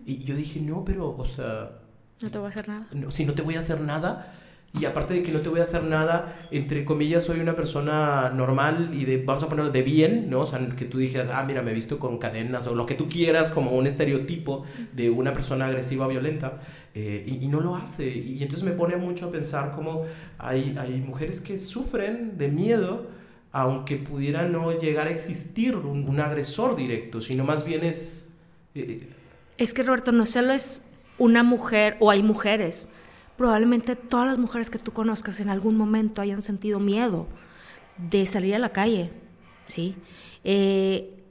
Y 0.05 0.25
yo 0.25 0.35
dije, 0.35 0.61
no, 0.61 0.85
pero, 0.85 1.15
o 1.17 1.25
sea... 1.25 1.79
No 2.21 2.31
te 2.31 2.39
voy 2.39 2.47
a 2.47 2.49
hacer 2.49 2.69
nada. 2.69 2.89
No, 2.93 3.11
si 3.13 3.25
no 3.25 3.33
te 3.35 3.43
voy 3.43 3.55
a 3.55 3.61
hacer 3.61 3.81
nada, 3.81 4.35
y 4.79 4.87
aparte 4.87 5.13
de 5.13 5.23
que 5.23 5.33
no 5.33 5.41
te 5.41 5.51
voy 5.51 5.61
a 5.61 5.65
hacer 5.65 5.85
nada, 5.85 6.47
entre 6.51 6.87
comillas, 6.87 7.25
soy 7.25 7.41
una 7.41 7.55
persona 7.55 8.31
normal 8.31 8.91
y 8.95 9.05
de, 9.05 9.19
vamos 9.19 9.43
a 9.43 9.49
ponerlo 9.49 9.71
de 9.71 9.83
bien, 9.83 10.31
¿no? 10.31 10.41
O 10.41 10.47
sea, 10.47 10.67
que 10.75 10.87
tú 10.87 10.97
dijeras, 10.97 11.29
ah, 11.31 11.45
mira, 11.45 11.61
me 11.61 11.73
he 11.73 11.75
visto 11.75 11.99
con 11.99 12.17
cadenas 12.17 12.67
o 12.67 12.75
lo 12.75 12.87
que 12.87 12.95
tú 12.95 13.07
quieras 13.07 13.51
como 13.51 13.73
un 13.73 13.87
estereotipo 13.87 14.65
de 14.95 15.11
una 15.11 15.35
persona 15.35 15.67
agresiva, 15.67 16.09
violenta, 16.09 16.61
eh, 16.95 17.23
y, 17.27 17.47
no 17.49 17.61
lo 17.61 17.77
hace. 17.77 18.09
Y, 18.09 18.43
entonces 18.43 18.65
me 18.65 18.73
pone 18.73 18.97
mucho 18.97 19.27
a 19.27 19.31
pensar 19.31 19.73
cómo 19.73 20.05
hay, 20.39 20.75
hay 20.81 21.01
mujeres 21.01 21.43
que 21.43 21.59
sufren 21.59 22.39
de 22.39 22.49
miedo, 22.49 23.11
aunque 23.53 23.97
pudiera 23.97 24.49
no 24.49 24.79
llegar 24.79 25.07
a 25.07 25.11
existir 25.11 25.77
un, 25.77 26.19
agresor 26.19 26.77
directo, 26.77 27.21
sino 27.21 27.45
más 27.45 27.67
bien 27.67 27.85
es... 27.85 28.31
Eh, 28.75 29.07
es 29.59 29.75
que 29.75 29.83
Roberto, 29.83 30.13
no 30.13 30.25
solo 30.25 30.55
es 30.55 30.85
una 31.19 31.43
mujer 31.43 31.99
o 32.01 32.11
hay 32.11 32.23
mujeres 32.23 32.89
probablemente 33.37 33.97
todas 33.97 34.27
las 34.27 34.39
mujeres 34.39 34.71
que 34.71 34.79
tú 34.79 34.93
conozcas 34.93 35.41
en 35.41 35.49
algún 35.49 35.77
momento 35.77 36.23
hayan 36.23 36.43
sentido 36.43 36.79
miedo 36.81 37.29
de 37.97 38.27
salir 38.27 38.55
a 38.55 38.59
la 38.59 38.71
calle, 38.71 39.11
¿sí? 39.67 39.97
Eh, 40.45 41.25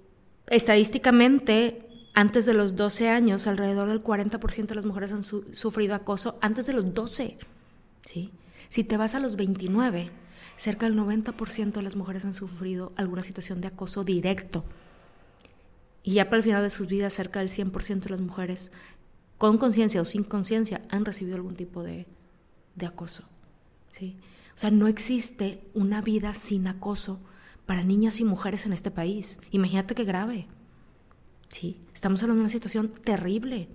estadísticamente, 0.48 1.88
antes 2.14 2.46
de 2.46 2.54
los 2.54 2.76
12 2.76 3.10
años, 3.10 3.48
alrededor 3.48 3.90
del 3.90 4.04
40% 4.04 4.68
de 4.68 4.76
las 4.76 4.86
mujeres 4.86 5.12
han 5.12 5.24
sufrido 5.24 5.96
acoso 5.96 6.38
antes 6.42 6.66
de 6.66 6.74
los 6.74 6.94
12, 6.94 7.38
¿sí? 8.06 8.32
Si 8.68 8.84
te 8.84 8.98
vas 8.98 9.16
a 9.16 9.20
los 9.20 9.36
29, 9.36 10.12
cerca 10.56 10.86
del 10.86 10.98
90% 10.98 11.72
de 11.72 11.82
las 11.82 11.96
mujeres 11.96 12.26
han 12.26 12.34
sufrido 12.34 12.94
alguna 12.96 13.22
situación 13.22 13.62
de 13.62 13.68
acoso 13.68 14.04
directo. 14.04 14.64
Y 16.04 16.14
ya 16.14 16.26
para 16.26 16.38
el 16.38 16.44
final 16.44 16.64
de 16.64 16.70
sus 16.70 16.88
vidas, 16.88 17.14
cerca 17.14 17.40
del 17.40 17.50
100% 17.50 18.02
de 18.02 18.10
las 18.10 18.22
mujeres 18.22 18.72
con 19.41 19.58
conciencia 19.58 19.99
o 19.99 20.06
sin 20.06 20.23
conciencia, 20.23 20.84
han 20.89 21.04
recibido 21.04 21.36
algún 21.36 21.56
tipo 21.56 21.82
de, 21.82 22.06
acoso. 22.86 23.23
¿sí? 23.91 24.15
O 24.56 24.60
sea, 24.60 24.69
no 24.69 24.86
existe 24.86 25.67
una 25.73 25.99
vida 25.99 26.36
sin 26.36 26.67
acoso 26.67 27.19
para 27.65 27.82
niñas 27.82 28.19
y 28.19 28.23
mujeres 28.23 28.67
en 28.67 28.73
este 28.73 28.91
país. 28.91 29.39
Imagínate 29.49 29.95
qué 29.95 30.04
grave. 30.04 30.45
¿sí? 31.47 31.82
Estamos 31.91 32.21
hablando 32.21 32.41
de 32.41 32.43
una 32.43 32.51
situación 32.51 32.89
terrible. 32.89 33.67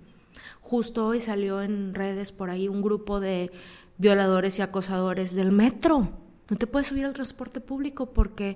Justo 0.61 1.05
hoy 1.05 1.19
salió 1.19 1.61
en 1.61 1.93
redes 1.93 2.31
por 2.31 2.49
ahí 2.49 2.69
un 2.69 2.81
grupo 2.81 3.19
de 3.19 3.51
violadores 3.97 4.59
y 4.59 4.61
acosadores 4.61 5.35
del 5.35 5.51
metro. 5.51 6.13
No 6.49 6.55
te 6.55 6.65
puedes 6.65 6.87
subir 6.87 7.05
al 7.05 7.13
transporte 7.13 7.59
público 7.59 8.13
porque 8.13 8.55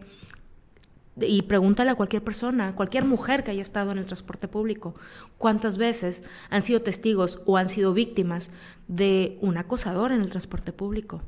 Y 1.19 1.41
pregúntale 1.43 1.89
a 1.89 1.95
cualquier 1.95 2.23
persona, 2.23 2.75
cualquier 2.75 3.05
mujer 3.05 3.43
que 3.43 3.51
haya 3.51 3.61
estado 3.61 3.91
en 3.91 3.97
el 3.97 4.05
transporte 4.05 4.47
público, 4.47 4.95
cuántas 5.37 5.77
veces 5.77 6.23
han 6.49 6.61
sido 6.61 6.81
testigos 6.81 7.41
o 7.45 7.57
han 7.57 7.67
sido 7.67 7.93
víctimas 7.93 8.49
de 8.87 9.37
un 9.41 9.57
acosador 9.57 10.13
en 10.13 10.21
el 10.21 10.29
transporte 10.29 10.71
público, 10.71 11.21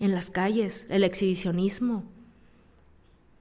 en 0.00 0.12
las 0.12 0.30
calles, 0.30 0.86
el 0.88 1.04
exhibicionismo 1.04 2.04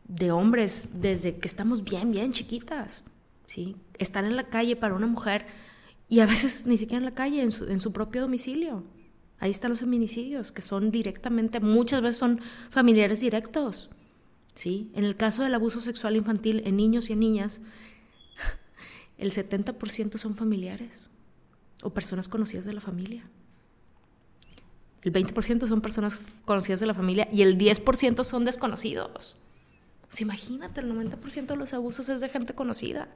de 0.08 0.32
hombres 0.32 0.90
desde 0.94 1.38
que 1.38 1.48
estamos 1.48 1.84
bien, 1.84 2.12
bien 2.12 2.34
chiquitas. 2.34 3.06
¿sí? 3.48 3.78
Estar 3.98 4.26
en 4.26 4.36
la 4.36 4.50
calle 4.50 4.76
para 4.76 4.96
una 4.96 5.08
mujer 5.08 5.46
y 6.10 6.20
a 6.20 6.26
veces 6.26 6.66
ni 6.66 6.78
siquiera 6.78 7.00
en 7.00 7.06
la 7.06 7.16
calle, 7.16 7.42
en 7.42 7.52
su, 7.52 7.66
en 7.66 7.80
su 7.80 7.92
propio 7.92 8.22
domicilio. 8.22 8.84
Ahí 9.40 9.52
están 9.52 9.72
los 9.72 9.82
feminicidios, 9.82 10.52
que 10.52 10.62
son 10.62 10.90
directamente, 10.90 11.60
muchas 11.60 12.02
veces 12.02 12.18
son 12.18 12.42
familiares 12.70 13.20
directos. 13.20 13.90
¿Sí? 14.56 14.92
En 14.96 15.04
el 15.04 15.16
caso 15.16 15.44
del 15.44 15.54
abuso 15.54 15.82
sexual 15.82 16.16
infantil 16.16 16.64
en 16.66 16.78
niños 16.78 17.10
y 17.10 17.14
en 17.14 17.20
niñas, 17.20 17.62
el 19.18 19.32
70% 19.32 20.18
son 20.18 20.36
familiares 20.36 21.10
o 21.84 21.92
personas 21.92 22.28
conocidas 22.28 22.66
de 22.66 22.74
la 22.74 22.82
familia. 22.82 23.30
El 25.04 25.14
20% 25.14 25.68
son 25.68 25.82
personas 25.82 26.20
conocidas 26.46 26.80
de 26.80 26.88
la 26.88 26.96
familia 26.96 27.28
y 27.32 27.44
el 27.44 27.60
10% 27.60 28.24
son 28.24 28.44
desconocidos. 28.44 29.38
Pues 30.08 30.22
imagínate, 30.22 30.82
el 30.82 30.92
90% 30.92 31.46
de 31.46 31.56
los 31.56 31.74
abusos 31.74 32.10
es 32.10 32.22
de 32.22 32.30
gente 32.30 32.56
conocida, 32.56 33.10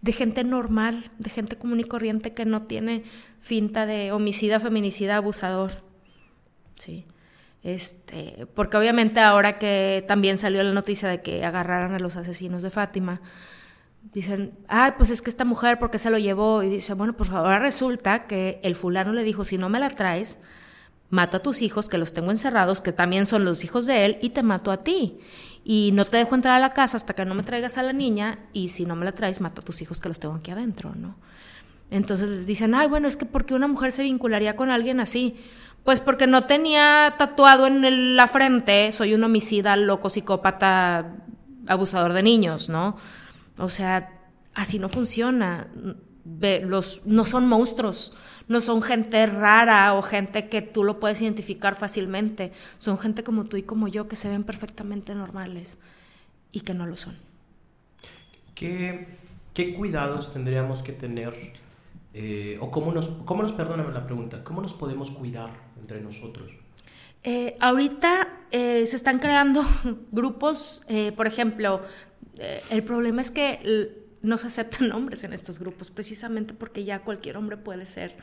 de 0.00 0.12
gente 0.12 0.42
normal, 0.42 1.10
de 1.18 1.30
gente 1.30 1.56
común 1.56 1.78
y 1.78 1.84
corriente 1.84 2.34
que 2.34 2.44
no 2.44 2.62
tiene 2.62 3.04
finta 3.40 3.86
de 3.86 4.10
homicida, 4.10 4.58
feminicida, 4.58 5.16
abusador. 5.16 5.84
Sí. 6.74 7.04
Este, 7.62 8.46
porque 8.54 8.76
obviamente 8.76 9.20
ahora 9.20 9.58
que 9.58 10.04
también 10.08 10.36
salió 10.36 10.62
la 10.62 10.72
noticia 10.72 11.08
de 11.08 11.22
que 11.22 11.44
agarraran 11.44 11.94
a 11.94 11.98
los 11.98 12.16
asesinos 12.16 12.62
de 12.62 12.70
Fátima, 12.70 13.20
dicen, 14.12 14.52
ay, 14.68 14.92
pues 14.96 15.10
es 15.10 15.22
que 15.22 15.30
esta 15.30 15.44
mujer, 15.44 15.78
¿por 15.78 15.90
qué 15.90 15.98
se 15.98 16.10
lo 16.10 16.18
llevó? 16.18 16.62
Y 16.62 16.68
dice, 16.68 16.94
bueno, 16.94 17.12
pues 17.12 17.30
ahora 17.30 17.58
resulta 17.60 18.26
que 18.26 18.60
el 18.62 18.74
fulano 18.74 19.12
le 19.12 19.22
dijo, 19.22 19.44
si 19.44 19.58
no 19.58 19.68
me 19.68 19.78
la 19.78 19.90
traes, 19.90 20.38
mato 21.08 21.36
a 21.36 21.42
tus 21.42 21.62
hijos, 21.62 21.88
que 21.88 21.98
los 21.98 22.12
tengo 22.12 22.30
encerrados, 22.30 22.80
que 22.80 22.92
también 22.92 23.26
son 23.26 23.44
los 23.44 23.64
hijos 23.64 23.86
de 23.86 24.06
él, 24.06 24.18
y 24.22 24.30
te 24.30 24.42
mato 24.42 24.72
a 24.72 24.82
ti. 24.82 25.18
Y 25.62 25.90
no 25.92 26.04
te 26.04 26.16
dejo 26.16 26.34
entrar 26.34 26.56
a 26.56 26.60
la 26.60 26.72
casa 26.72 26.96
hasta 26.96 27.14
que 27.14 27.24
no 27.24 27.34
me 27.34 27.44
traigas 27.44 27.78
a 27.78 27.82
la 27.84 27.92
niña, 27.92 28.38
y 28.52 28.68
si 28.68 28.86
no 28.86 28.96
me 28.96 29.04
la 29.04 29.12
traes, 29.12 29.40
mato 29.40 29.60
a 29.60 29.64
tus 29.64 29.82
hijos 29.82 30.00
que 30.00 30.08
los 30.08 30.18
tengo 30.18 30.34
aquí 30.34 30.50
adentro, 30.50 30.94
¿no? 30.96 31.14
Entonces 31.90 32.30
les 32.30 32.46
dicen, 32.46 32.74
ay, 32.74 32.88
bueno, 32.88 33.06
es 33.06 33.18
que 33.18 33.26
¿por 33.26 33.44
qué 33.44 33.52
una 33.54 33.68
mujer 33.68 33.92
se 33.92 34.02
vincularía 34.02 34.56
con 34.56 34.70
alguien 34.70 34.98
así? 34.98 35.36
Pues 35.84 36.00
porque 36.00 36.26
no 36.26 36.44
tenía 36.44 37.14
tatuado 37.18 37.66
en 37.66 38.16
la 38.16 38.28
frente, 38.28 38.92
soy 38.92 39.14
un 39.14 39.24
homicida, 39.24 39.76
loco, 39.76 40.10
psicópata, 40.10 41.16
abusador 41.66 42.12
de 42.12 42.22
niños, 42.22 42.68
¿no? 42.68 42.96
O 43.58 43.68
sea, 43.68 44.20
así 44.54 44.78
no 44.78 44.88
funciona. 44.88 45.68
Los, 46.24 47.02
no 47.04 47.24
son 47.24 47.48
monstruos, 47.48 48.14
no 48.46 48.60
son 48.60 48.80
gente 48.80 49.26
rara 49.26 49.94
o 49.94 50.02
gente 50.02 50.48
que 50.48 50.62
tú 50.62 50.84
lo 50.84 51.00
puedes 51.00 51.20
identificar 51.20 51.74
fácilmente. 51.74 52.52
Son 52.78 52.96
gente 52.96 53.24
como 53.24 53.44
tú 53.44 53.56
y 53.56 53.64
como 53.64 53.88
yo 53.88 54.06
que 54.06 54.14
se 54.14 54.28
ven 54.28 54.44
perfectamente 54.44 55.16
normales 55.16 55.78
y 56.52 56.60
que 56.60 56.74
no 56.74 56.86
lo 56.86 56.96
son. 56.96 57.16
¿Qué, 58.54 59.08
cuidados 59.76 60.32
tendríamos 60.32 60.82
que 60.82 60.92
tener? 60.92 61.54
Eh, 62.14 62.58
o 62.60 62.70
cómo 62.70 62.92
nos, 62.92 63.08
cómo 63.24 63.42
nos, 63.42 63.52
perdóname 63.52 63.92
la 63.92 64.04
pregunta, 64.04 64.44
¿cómo 64.44 64.60
nos 64.60 64.74
podemos 64.74 65.10
cuidar 65.10 65.50
entre 65.82 66.00
nosotros? 66.00 66.50
Eh, 67.24 67.56
ahorita 67.60 68.46
eh, 68.50 68.84
se 68.86 68.96
están 68.96 69.18
creando 69.18 69.64
grupos, 70.10 70.82
eh, 70.88 71.12
por 71.12 71.26
ejemplo, 71.26 71.82
el 72.70 72.82
problema 72.82 73.20
es 73.20 73.30
que 73.30 73.94
no 74.22 74.38
se 74.38 74.46
aceptan 74.46 74.90
hombres 74.96 75.22
en 75.24 75.32
estos 75.32 75.58
grupos, 75.58 75.90
precisamente 75.90 76.54
porque 76.54 76.84
ya 76.84 77.00
cualquier 77.00 77.36
hombre 77.36 77.58
puede 77.58 77.86
ser 77.86 78.16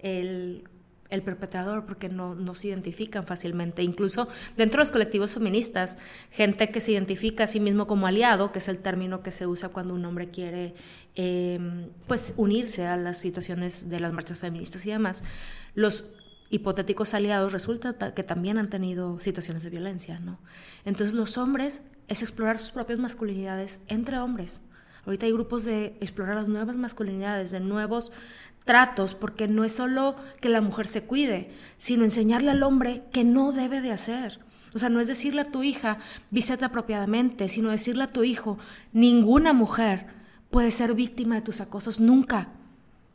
el, 0.00 0.64
el 1.10 1.22
perpetrador, 1.22 1.86
porque 1.86 2.08
no, 2.08 2.34
no, 2.34 2.54
se 2.54 2.68
identifican 2.68 3.24
fácilmente. 3.24 3.82
Incluso 3.82 4.28
dentro 4.56 4.78
de 4.78 4.82
los 4.82 4.90
colectivos 4.90 5.32
feministas, 5.32 5.96
gente 6.30 6.70
que 6.70 6.80
se 6.80 6.92
identifica 6.92 7.44
a 7.44 7.46
sí 7.46 7.60
mismo 7.60 7.86
como 7.86 8.06
aliado, 8.06 8.52
que 8.52 8.58
es 8.58 8.68
el 8.68 8.78
término 8.78 9.22
que 9.22 9.30
se 9.30 9.46
usa 9.46 9.68
cuando 9.68 9.94
un 9.94 10.04
hombre 10.04 10.30
quiere 10.30 10.74
pues 12.06 12.34
unirse 12.36 12.86
a 12.86 12.96
las 12.96 13.18
situaciones 13.18 13.88
de 13.88 14.00
las 14.00 14.12
marchas 14.12 14.38
feministas 14.38 14.84
y 14.86 14.90
demás, 14.90 15.22
los 15.74 16.14
hipotéticos 16.52 17.14
aliados 17.14 17.50
resulta 17.50 18.14
que 18.14 18.22
también 18.22 18.58
han 18.58 18.68
tenido 18.68 19.18
situaciones 19.18 19.62
de 19.64 19.70
violencia, 19.70 20.20
¿no? 20.20 20.38
Entonces 20.84 21.14
los 21.14 21.38
hombres 21.38 21.80
es 22.08 22.20
explorar 22.20 22.58
sus 22.58 22.72
propias 22.72 22.98
masculinidades 22.98 23.80
entre 23.88 24.18
hombres. 24.18 24.60
Ahorita 25.06 25.24
hay 25.24 25.32
grupos 25.32 25.64
de 25.64 25.96
explorar 26.00 26.36
las 26.36 26.48
nuevas 26.48 26.76
masculinidades, 26.76 27.50
de 27.50 27.60
nuevos 27.60 28.12
tratos, 28.64 29.14
porque 29.14 29.48
no 29.48 29.64
es 29.64 29.72
solo 29.72 30.14
que 30.42 30.50
la 30.50 30.60
mujer 30.60 30.86
se 30.86 31.04
cuide, 31.04 31.50
sino 31.78 32.04
enseñarle 32.04 32.50
al 32.50 32.62
hombre 32.62 33.02
que 33.12 33.24
no 33.24 33.52
debe 33.52 33.80
de 33.80 33.90
hacer. 33.90 34.38
O 34.74 34.78
sea, 34.78 34.90
no 34.90 35.00
es 35.00 35.08
decirle 35.08 35.40
a 35.40 35.50
tu 35.50 35.62
hija, 35.62 35.96
vístete 36.30 36.66
apropiadamente, 36.66 37.48
sino 37.48 37.70
decirle 37.70 38.04
a 38.04 38.08
tu 38.08 38.24
hijo, 38.24 38.58
ninguna 38.92 39.54
mujer 39.54 40.06
puede 40.50 40.70
ser 40.70 40.92
víctima 40.94 41.36
de 41.36 41.42
tus 41.42 41.62
acosos, 41.62 41.98
nunca. 41.98 42.48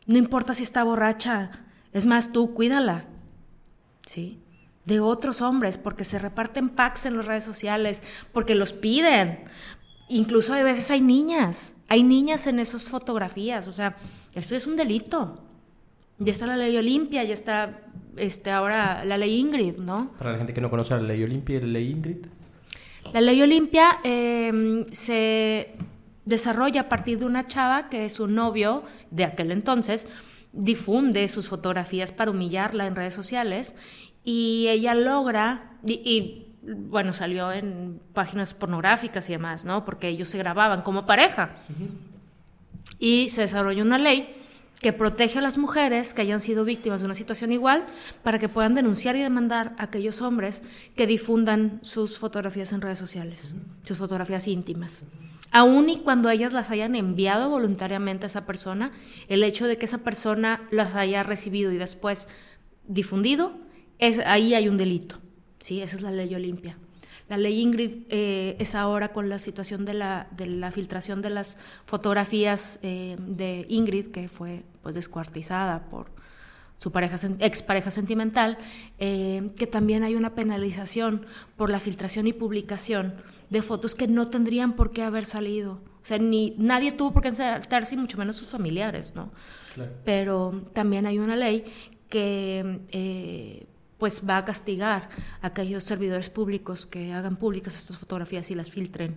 No 0.07 0.17
importa 0.17 0.55
si 0.55 0.63
está 0.63 0.83
borracha, 0.83 1.51
es 1.93 2.07
más, 2.07 2.31
tú 2.31 2.55
cuídala. 2.55 3.05
¿Sí? 4.07 4.39
De 4.85 4.99
otros 4.99 5.41
hombres, 5.41 5.77
porque 5.77 6.03
se 6.03 6.17
reparten 6.17 6.69
packs 6.69 7.05
en 7.05 7.17
las 7.17 7.27
redes 7.27 7.43
sociales, 7.43 8.01
porque 8.31 8.55
los 8.55 8.73
piden. 8.73 9.43
Incluso 10.09 10.53
a 10.53 10.63
veces 10.63 10.89
hay 10.89 11.01
niñas, 11.01 11.75
hay 11.89 12.03
niñas 12.03 12.47
en 12.47 12.59
esas 12.59 12.89
fotografías, 12.89 13.67
o 13.67 13.73
sea, 13.73 13.97
esto 14.33 14.55
es 14.55 14.65
un 14.65 14.77
delito. 14.77 15.43
Ya 16.19 16.31
está 16.31 16.47
la 16.47 16.57
ley 16.57 16.75
Olimpia, 16.77 17.23
ya 17.23 17.33
está 17.33 17.81
este, 18.15 18.49
ahora 18.49 19.03
la 19.05 19.17
ley 19.17 19.37
Ingrid, 19.37 19.77
¿no? 19.77 20.11
Para 20.17 20.31
la 20.31 20.37
gente 20.37 20.53
que 20.53 20.61
no 20.61 20.69
conoce 20.69 20.95
la 20.95 21.01
ley 21.01 21.21
Olimpia 21.23 21.57
y 21.57 21.61
la 21.61 21.67
ley 21.67 21.91
Ingrid. 21.91 22.25
La 23.13 23.21
ley 23.21 23.41
Olimpia 23.41 23.99
em, 24.03 24.85
se 24.91 25.75
desarrolla 26.25 26.81
a 26.81 26.89
partir 26.89 27.19
de 27.19 27.25
una 27.25 27.47
chava 27.47 27.89
que 27.89 28.09
su 28.09 28.27
novio 28.27 28.83
de 29.11 29.23
aquel 29.25 29.51
entonces 29.51 30.07
difunde 30.57 31.27
sus 31.27 31.47
fotografías 31.47 32.11
para 32.11 32.31
humillarla 32.31 32.87
en 32.87 32.95
redes 32.95 33.13
sociales 33.13 33.75
y 34.23 34.67
ella 34.67 34.93
logra, 34.93 35.77
y, 35.85 36.47
bueno, 36.61 37.13
salió 37.13 37.51
en 37.53 38.01
páginas 38.13 38.53
pornográficas 38.53 39.29
y 39.29 39.33
demás, 39.33 39.63
¿no? 39.63 39.85
Porque 39.85 40.09
ellos 40.09 40.29
se 40.29 40.37
grababan 40.37 40.81
como 40.81 41.05
pareja. 41.05 41.55
Y 42.99 43.29
se 43.29 43.41
desarrolló 43.41 43.83
una 43.83 43.97
ley 43.97 44.33
que 44.81 44.93
protege 44.93 45.39
a 45.39 45.41
las 45.41 45.57
mujeres 45.57 46.13
que 46.13 46.21
hayan 46.21 46.39
sido 46.39 46.65
víctimas 46.65 47.01
de 47.01 47.05
una 47.05 47.15
situación 47.15 47.51
igual 47.51 47.85
para 48.21 48.37
que 48.37 48.49
puedan 48.49 48.75
denunciar 48.75 49.15
y 49.15 49.21
demandar 49.21 49.75
a 49.77 49.85
aquellos 49.85 50.21
hombres 50.21 50.61
que 50.95 51.07
difundan 51.07 51.79
sus 51.83 52.17
fotografías 52.17 52.73
en 52.73 52.81
redes 52.81 52.99
sociales, 52.99 53.55
sus 53.83 53.97
fotografías 53.97 54.47
íntimas. 54.47 55.05
Aún 55.51 55.89
y 55.89 55.97
cuando 55.99 56.29
ellas 56.29 56.53
las 56.53 56.71
hayan 56.71 56.95
enviado 56.95 57.49
voluntariamente 57.49 58.25
a 58.25 58.27
esa 58.27 58.45
persona, 58.45 58.91
el 59.27 59.43
hecho 59.43 59.65
de 59.65 59.77
que 59.77 59.85
esa 59.85 59.99
persona 59.99 60.67
las 60.71 60.95
haya 60.95 61.23
recibido 61.23 61.71
y 61.71 61.77
después 61.77 62.27
difundido, 62.87 63.53
es, 63.99 64.19
ahí 64.19 64.53
hay 64.53 64.67
un 64.67 64.77
delito. 64.77 65.17
¿sí? 65.59 65.81
Esa 65.81 65.97
es 65.97 66.01
la 66.01 66.11
ley 66.11 66.33
Olimpia. 66.35 66.77
La 67.29 67.37
ley 67.37 67.59
Ingrid 67.59 68.05
eh, 68.09 68.55
es 68.59 68.73
ahora 68.73 69.09
con 69.09 69.27
la 69.27 69.39
situación 69.39 69.83
de 69.83 69.93
la, 69.93 70.27
de 70.31 70.47
la 70.47 70.71
filtración 70.71 71.21
de 71.21 71.29
las 71.29 71.57
fotografías 71.85 72.79
eh, 72.83 73.17
de 73.19 73.65
Ingrid, 73.67 74.11
que 74.11 74.29
fue 74.29 74.63
pues, 74.81 74.95
descuartizada 74.95 75.89
por 75.89 76.07
su 76.77 76.91
pareja, 76.91 77.17
expareja 77.39 77.91
sentimental, 77.91 78.57
eh, 78.99 79.49
que 79.57 79.67
también 79.67 80.03
hay 80.03 80.15
una 80.15 80.35
penalización 80.35 81.25
por 81.57 81.69
la 81.69 81.79
filtración 81.79 82.27
y 82.27 82.33
publicación 82.33 83.15
de 83.49 83.61
fotos 83.61 83.95
que 83.95 84.07
no 84.07 84.29
tendrían 84.29 84.73
por 84.73 84.91
qué 84.91 85.03
haber 85.03 85.25
salido. 85.25 85.73
O 86.03 86.05
sea, 86.05 86.17
ni, 86.17 86.55
nadie 86.57 86.91
tuvo 86.91 87.13
por 87.13 87.21
qué 87.21 87.31
y 87.91 87.97
mucho 87.97 88.17
menos 88.17 88.35
sus 88.35 88.47
familiares, 88.47 89.15
¿no? 89.15 89.31
Pero 90.05 90.63
también 90.73 91.05
hay 91.05 91.19
una 91.19 91.35
ley 91.35 91.65
que 92.09 92.79
eh, 92.91 93.67
pues 93.97 94.23
va 94.27 94.37
a 94.37 94.45
castigar 94.45 95.09
a 95.41 95.47
aquellos 95.47 95.83
servidores 95.83 96.29
públicos 96.29 96.85
que 96.85 97.13
hagan 97.13 97.35
públicas 97.35 97.77
estas 97.77 97.97
fotografías 97.97 98.49
y 98.49 98.55
las 98.55 98.71
filtren 98.71 99.15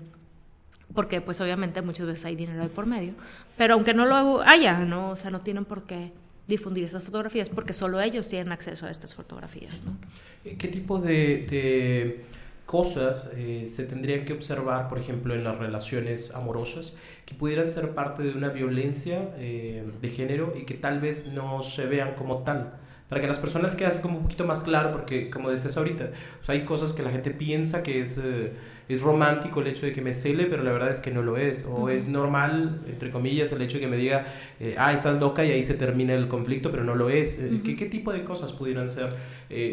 porque 0.95 1.21
pues 1.21 1.41
obviamente 1.41 1.83
muchas 1.83 2.07
veces 2.07 2.25
hay 2.25 2.37
dinero 2.37 2.63
de 2.63 2.69
por 2.69 2.87
medio, 2.87 3.15
pero 3.57 3.75
aunque 3.75 3.95
no 3.95 4.07
lo 4.07 4.43
haya, 4.43 4.81
¿no? 4.81 5.11
O 5.11 5.17
sea, 5.17 5.31
no 5.31 5.41
tienen 5.41 5.65
por 5.65 5.85
qué 5.85 6.13
difundir 6.49 6.85
esas 6.85 7.03
fotografías 7.05 7.49
porque 7.49 7.73
solo 7.73 8.01
ellos 8.01 8.29
tienen 8.29 8.53
acceso 8.53 8.87
a 8.87 8.91
estas 8.91 9.15
fotografías, 9.15 9.85
¿no? 9.85 9.97
¿Qué 10.43 10.69
tipo 10.69 10.99
de 10.99 12.25
cosas 12.71 13.29
eh, 13.35 13.65
se 13.67 13.85
tendrían 13.85 14.25
que 14.25 14.33
observar, 14.33 14.87
por 14.87 15.01
ejemplo, 15.01 15.35
en 15.35 15.43
las 15.43 15.59
relaciones 15.59 16.33
amorosas, 16.37 16.95
que 17.27 17.35
pudieran 17.35 17.69
ser 17.69 17.97
parte 17.97 18.23
de 18.23 18.31
una 18.31 18.51
violencia 18.51 19.35
eh, 19.39 19.85
de 20.01 20.09
género 20.09 20.55
y 20.57 20.67
que 20.67 20.75
tal 20.75 21.01
vez 21.01 21.27
no 21.33 21.65
se 21.65 21.87
vean 21.87 22.15
como 22.15 22.45
tal, 22.45 22.79
para 23.11 23.21
que 23.21 23.27
las 23.27 23.39
personas 23.39 23.75
quede 23.75 23.89
así 23.89 23.99
como 23.99 24.19
un 24.19 24.23
poquito 24.23 24.47
más 24.47 24.61
claro, 24.63 24.93
porque 24.93 25.29
como 25.29 25.51
decías 25.51 25.77
ahorita, 25.77 26.11
o 26.41 26.45
sea, 26.45 26.55
hay 26.55 26.65
cosas 26.65 26.93
que 26.93 27.03
la 27.03 27.11
gente 27.11 27.33
piensa 27.33 27.83
que 27.83 28.01
es, 28.01 28.17
eh, 28.19 28.53
es 28.89 29.03
romántico 29.03 29.61
el 29.61 29.67
hecho 29.67 29.85
de 29.85 29.93
que 29.93 30.01
me 30.01 30.15
cele, 30.15 30.47
pero 30.47 30.63
la 30.63 30.71
verdad 30.71 30.91
es 30.91 31.01
que 31.01 31.11
no 31.11 31.21
lo 31.21 31.37
es, 31.37 31.67
o 31.69 31.91
es 31.91 32.07
normal, 32.07 32.83
entre 32.87 33.11
comillas, 33.11 33.51
el 33.51 33.61
hecho 33.63 33.79
de 33.79 33.81
que 33.81 33.89
me 33.89 33.97
diga, 33.97 34.29
eh, 34.61 34.77
ah, 34.79 34.93
estás 34.93 35.19
loca 35.21 35.45
y 35.45 35.51
ahí 35.51 35.63
se 35.65 35.75
termina 35.75 36.15
el 36.15 36.29
conflicto, 36.29 36.71
pero 36.71 36.85
no 36.85 36.95
lo 36.95 37.11
es. 37.11 37.39
Eh, 37.41 37.61
¿qué, 37.65 37.75
¿qué, 37.75 37.87
tipo 37.87 38.13
de 38.13 38.23
cosas 38.23 38.53
pudieran 38.53 38.89
ser 38.89 39.09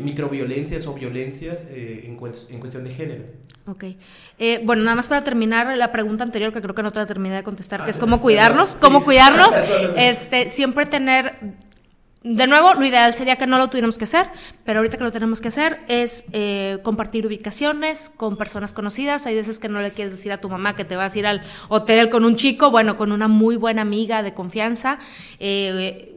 microviolencias 0.02 0.88
o 0.88 0.96
violencias 0.96 1.70
en, 1.72 2.18
en 2.50 2.60
cuestión 2.60 2.84
de 2.84 2.90
género? 2.90 3.24
Ok. 3.68 3.84
Eh, 4.40 4.62
bueno, 4.64 4.84
nada 4.84 4.96
más 4.96 5.10
para 5.10 5.22
terminar 5.22 5.76
la 5.76 5.92
pregunta 5.92 6.24
anterior, 6.24 6.54
que 6.54 6.62
creo 6.62 6.74
que 6.74 6.84
no 6.84 6.92
te 6.92 7.00
la 7.00 7.06
terminé 7.06 7.36
de 7.36 7.44
contestar, 7.44 7.84
que 7.84 7.92
es 7.92 7.98
cómo 7.98 8.22
cuidarnos, 8.22 8.76
cómo 8.78 9.04
cuidarnos. 9.04 9.54
Este, 9.98 10.50
siempre 10.50 10.86
tener, 10.86 11.34
de 12.36 12.48
nuevo, 12.48 12.74
lo 12.74 12.86
ideal 12.86 13.14
sería 13.14 13.38
que 13.38 13.48
no 13.48 13.58
lo 13.58 13.70
tuviéramos 13.70 13.98
que 13.98 14.04
hacer, 14.04 14.30
pero 14.64 14.80
ahorita 14.80 14.98
que 14.98 15.04
lo 15.04 15.12
tenemos 15.12 15.42
que 15.42 15.48
hacer 15.48 15.80
es 15.88 16.26
eh, 16.34 16.80
compartir 16.84 17.26
ubicaciones 17.26 18.10
con 18.10 18.38
personas 18.38 18.74
conocidas. 18.74 19.26
Hay 19.26 19.36
veces 19.36 19.60
que 19.60 19.70
no 19.70 19.82
le 19.82 19.92
quieres 19.92 20.14
decir 20.14 20.32
a 20.32 20.40
tu 20.40 20.50
mamá 20.50 20.76
que 20.76 20.86
te 20.86 20.96
vas 20.96 21.16
a 21.16 21.20
ir 21.20 21.28
al 21.28 21.42
hotel 21.70 22.10
con 22.10 22.26
un 22.26 22.36
chico, 22.36 22.72
bueno, 22.72 22.98
con 22.98 23.12
una 23.12 23.28
muy 23.28 23.56
buena 23.56 23.82
amiga 23.82 24.24
de 24.24 24.34
confianza. 24.34 25.00
Eh, 25.40 26.16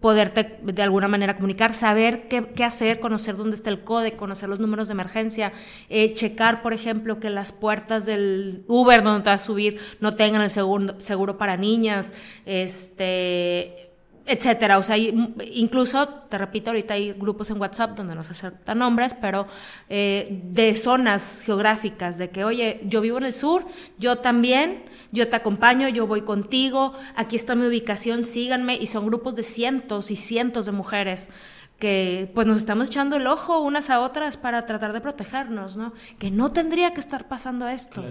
poderte 0.00 0.58
de 0.62 0.82
alguna 0.82 1.08
manera 1.08 1.34
comunicar, 1.34 1.74
saber 1.74 2.28
qué, 2.28 2.64
hacer, 2.64 3.00
conocer 3.00 3.36
dónde 3.36 3.56
está 3.56 3.70
el 3.70 3.84
código, 3.84 4.16
conocer 4.16 4.48
los 4.48 4.58
números 4.58 4.88
de 4.88 4.92
emergencia, 4.92 5.52
eh, 5.88 6.12
checar, 6.14 6.62
por 6.62 6.72
ejemplo, 6.72 7.20
que 7.20 7.30
las 7.30 7.52
puertas 7.52 8.04
del 8.06 8.64
Uber 8.66 9.02
donde 9.02 9.22
te 9.22 9.30
vas 9.30 9.42
a 9.42 9.46
subir 9.46 9.78
no 10.00 10.14
tengan 10.14 10.42
el 10.42 10.50
seguro, 10.50 11.00
seguro 11.00 11.38
para 11.38 11.56
niñas, 11.56 12.12
este 12.44 13.93
etcétera. 14.26 14.78
O 14.78 14.82
sea, 14.82 14.96
incluso, 14.96 16.08
te 16.08 16.38
repito, 16.38 16.70
ahorita 16.70 16.94
hay 16.94 17.12
grupos 17.12 17.50
en 17.50 17.60
WhatsApp 17.60 17.96
donde 17.96 18.14
no 18.14 18.22
se 18.22 18.32
aceptan 18.32 18.78
nombres, 18.78 19.14
pero 19.14 19.46
eh, 19.88 20.40
de 20.44 20.74
zonas 20.74 21.42
geográficas, 21.44 22.18
de 22.18 22.30
que, 22.30 22.44
oye, 22.44 22.80
yo 22.84 23.00
vivo 23.00 23.18
en 23.18 23.24
el 23.24 23.34
sur, 23.34 23.66
yo 23.98 24.18
también, 24.18 24.84
yo 25.12 25.28
te 25.28 25.36
acompaño, 25.36 25.88
yo 25.88 26.06
voy 26.06 26.22
contigo, 26.22 26.94
aquí 27.16 27.36
está 27.36 27.54
mi 27.54 27.66
ubicación, 27.66 28.24
síganme, 28.24 28.76
y 28.76 28.86
son 28.86 29.06
grupos 29.06 29.34
de 29.34 29.42
cientos 29.42 30.10
y 30.10 30.16
cientos 30.16 30.66
de 30.66 30.72
mujeres 30.72 31.30
que 31.78 32.30
pues 32.34 32.46
nos 32.46 32.58
estamos 32.58 32.88
echando 32.88 33.16
el 33.16 33.26
ojo 33.26 33.60
unas 33.60 33.90
a 33.90 34.00
otras 34.00 34.36
para 34.36 34.64
tratar 34.64 34.92
de 34.92 35.00
protegernos, 35.00 35.76
¿no? 35.76 35.92
Que 36.18 36.30
no 36.30 36.52
tendría 36.52 36.94
que 36.94 37.00
estar 37.00 37.26
pasando 37.26 37.68
esto. 37.68 38.02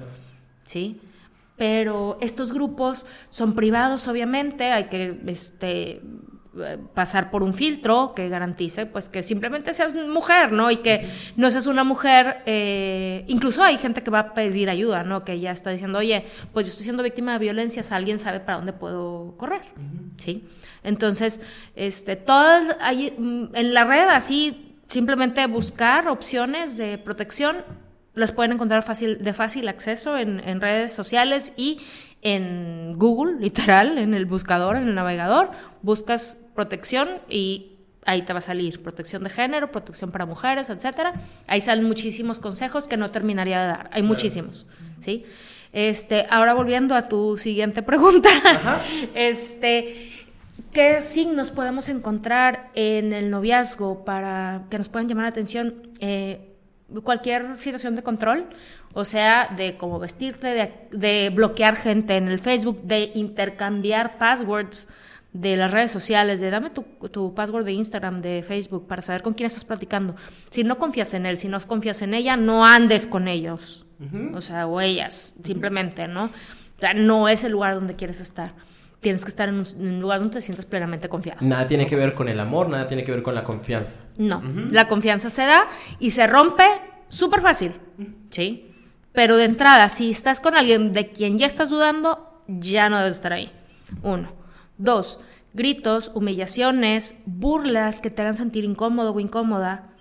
¿Sí? 0.66 1.00
Pero 1.58 2.18
estos 2.22 2.52
grupos 2.52 3.06
son 3.30 3.54
privados, 3.54 4.08
obviamente, 4.08 4.72
hay 4.72 4.86
que 4.86 5.20
este, 5.28 6.02
pasar 6.94 7.32
por 7.32 7.42
un 7.42 7.54
filtro 7.54 8.14
que 8.16 8.30
garantice 8.30 8.86
pues 8.86 9.10
que 9.10 9.24
simplemente 9.24 9.74
seas 9.74 9.96
mujer, 9.96 10.52
¿no? 10.52 10.70
Y 10.70 10.78
que 10.78 11.10
no 11.36 11.50
seas 11.50 11.68
una 11.68 11.84
mujer, 11.84 12.44
eh, 12.46 13.26
incluso 13.28 13.64
hay 13.64 13.78
gente 13.78 14.04
que 14.04 14.12
va 14.12 14.20
a 14.20 14.34
pedir 14.34 14.70
ayuda, 14.70 15.04
¿no? 15.04 15.24
Que 15.24 15.40
ya 15.40 15.52
está 15.52 15.72
diciendo, 15.72 16.00
oye, 16.00 16.26
pues 16.52 16.68
yo 16.68 16.72
estoy 16.72 16.84
siendo 16.84 17.02
víctima 17.02 17.34
de 17.34 17.40
violencias, 17.40 17.92
alguien 17.92 18.20
sabe 18.20 18.40
para 18.40 18.58
dónde 18.58 18.74
puedo 18.74 19.36
correr, 19.38 19.62
¿sí? 20.18 20.48
Entonces, 20.84 21.42
este, 21.76 22.16
todas, 22.16 22.76
hay, 22.82 23.16
mm, 23.18 23.56
en 23.56 23.74
la 23.74 23.84
red 23.86 24.10
así, 24.10 24.78
simplemente 24.88 25.46
buscar 25.48 26.08
opciones 26.08 26.78
de 26.78 27.00
protección 27.00 27.58
las 28.16 28.32
pueden 28.32 28.52
encontrar 28.52 28.84
fácil, 28.84 29.18
de 29.20 29.34
fácil 29.34 29.68
acceso 29.68 30.18
en, 30.18 30.62
redes 30.62 30.94
sociales 30.94 31.54
y 31.58 31.80
en 32.22 32.98
Google, 32.98 33.40
literal, 33.40 33.98
en 33.98 34.14
el 34.14 34.26
buscador, 34.26 34.76
en 34.76 34.88
el 34.88 34.96
navegador, 34.96 35.52
buscas 35.82 36.38
protección 36.56 37.10
y 37.30 37.72
ahí 38.06 38.22
te 38.22 38.34
va 38.34 38.40
a 38.40 38.42
salir 38.42 38.82
protección 38.84 39.24
de 39.24 39.30
género, 39.30 39.72
protección 39.72 40.12
para 40.12 40.26
mujeres, 40.26 40.70
etcétera. 40.70 41.14
Ahí 41.48 41.62
salen 41.62 41.86
muchísimos 41.86 42.40
consejos 42.40 42.88
que 42.88 42.98
no 42.98 43.12
terminaría 43.12 43.62
de 43.62 43.68
dar. 43.68 43.90
Hay 43.92 44.04
muchísimos, 44.04 44.68
¿sí? 45.00 45.26
Este, 45.72 46.28
ahora 46.30 46.54
volviendo 46.54 46.94
a 46.96 47.08
tu 47.08 47.38
siguiente 47.38 47.82
pregunta, 47.84 48.30
este, 49.16 50.12
¿qué 50.72 51.02
signos 51.02 51.50
podemos 51.50 51.90
encontrar 51.90 52.70
en 52.76 53.12
el 53.12 53.32
noviazgo 53.32 54.06
para 54.06 54.66
que 54.70 54.78
nos 54.78 54.90
puedan 54.90 55.10
llamar 55.10 55.24
la 55.24 55.30
atención? 55.30 55.74
Eh, 56.00 56.53
cualquier 57.02 57.58
situación 57.58 57.96
de 57.96 58.04
control, 58.04 58.48
o 58.94 59.06
sea, 59.06 59.50
de 59.56 59.78
cómo 59.78 60.00
vestirte, 60.00 60.72
de, 60.92 61.30
bloquear 61.30 61.76
gente 61.76 62.16
en 62.18 62.28
el 62.28 62.40
Facebook, 62.40 62.82
de 62.84 63.12
intercambiar 63.16 64.18
passwords 64.18 64.88
de 65.32 65.58
las 65.58 65.72
redes 65.72 65.90
sociales, 65.90 66.40
de 66.40 66.52
dame 66.52 66.70
tu, 66.70 66.84
tu, 67.12 67.34
password 67.34 67.66
de 67.66 67.72
Instagram, 67.72 68.22
de 68.22 68.44
Facebook, 68.44 68.88
para 68.88 69.02
saber 69.02 69.24
con 69.24 69.34
quién 69.34 69.48
estás 69.48 69.66
platicando. 69.66 70.16
Si 70.52 70.64
no 70.64 70.78
confías 70.78 71.14
en 71.16 71.26
él, 71.26 71.40
si 71.40 71.48
no 71.48 71.60
confías 71.62 72.02
en 72.04 72.14
ella, 72.14 72.38
no 72.38 72.66
andes 72.66 73.08
con 73.08 73.28
ellos, 73.28 73.88
o 74.34 74.42
sea, 74.42 74.68
o 74.68 74.80
ellas, 74.82 75.34
simplemente, 75.44 76.08
¿no? 76.08 76.26
O 76.26 76.80
sea, 76.80 76.94
no 76.94 77.30
es 77.30 77.44
el 77.44 77.54
lugar 77.54 77.76
donde 77.76 77.96
quieres 77.96 78.20
estar 78.20 78.54
tienes 79.04 79.24
que 79.24 79.30
estar 79.30 79.50
en 79.50 79.60
un, 79.60 80.00
lugar 80.00 80.20
donde 80.20 80.36
te 80.36 80.42
sientas 80.42 80.66
plenamente 80.66 81.10
confiado. 81.10 81.40
Nada 81.42 81.68
tiene 81.68 81.86
que 81.86 81.96
ver 81.96 82.16
con 82.16 82.30
el 82.30 82.40
amor, 82.40 82.70
nada 82.70 82.88
tiene 82.88 83.04
que 83.04 83.12
ver 83.12 83.22
con 83.22 83.36
la 83.36 83.44
confianza. 83.44 84.02
No, 84.18 84.42
la 84.72 84.88
confianza 84.88 85.30
se 85.30 85.44
da 85.44 85.68
y 86.00 86.12
se 86.12 86.26
rompe 86.26 86.64
súper 87.10 87.42
fácil, 87.42 87.74
¿sí? 88.32 88.72
Pero 89.12 89.38
de 89.38 89.46
entrada, 89.46 89.90
si 89.90 90.10
estás 90.10 90.40
con 90.40 90.56
alguien 90.56 90.94
de 90.94 91.12
quien 91.12 91.38
ya 91.38 91.46
estás 91.46 91.70
dudando, 91.70 92.42
ya 92.48 92.90
no 92.90 92.98
debes 92.98 93.16
estar 93.16 93.34
ahí. 93.34 93.52
Uno. 94.02 94.34
Dos, 94.80 95.20
gritos, 95.54 96.12
humillaciones, 96.16 97.22
burlas 97.28 98.02
que 98.02 98.10
te 98.10 98.24
hagan 98.24 98.34
sentir 98.34 98.64
incómodo 98.64 99.14
o 99.14 99.20
incómoda 99.20 99.92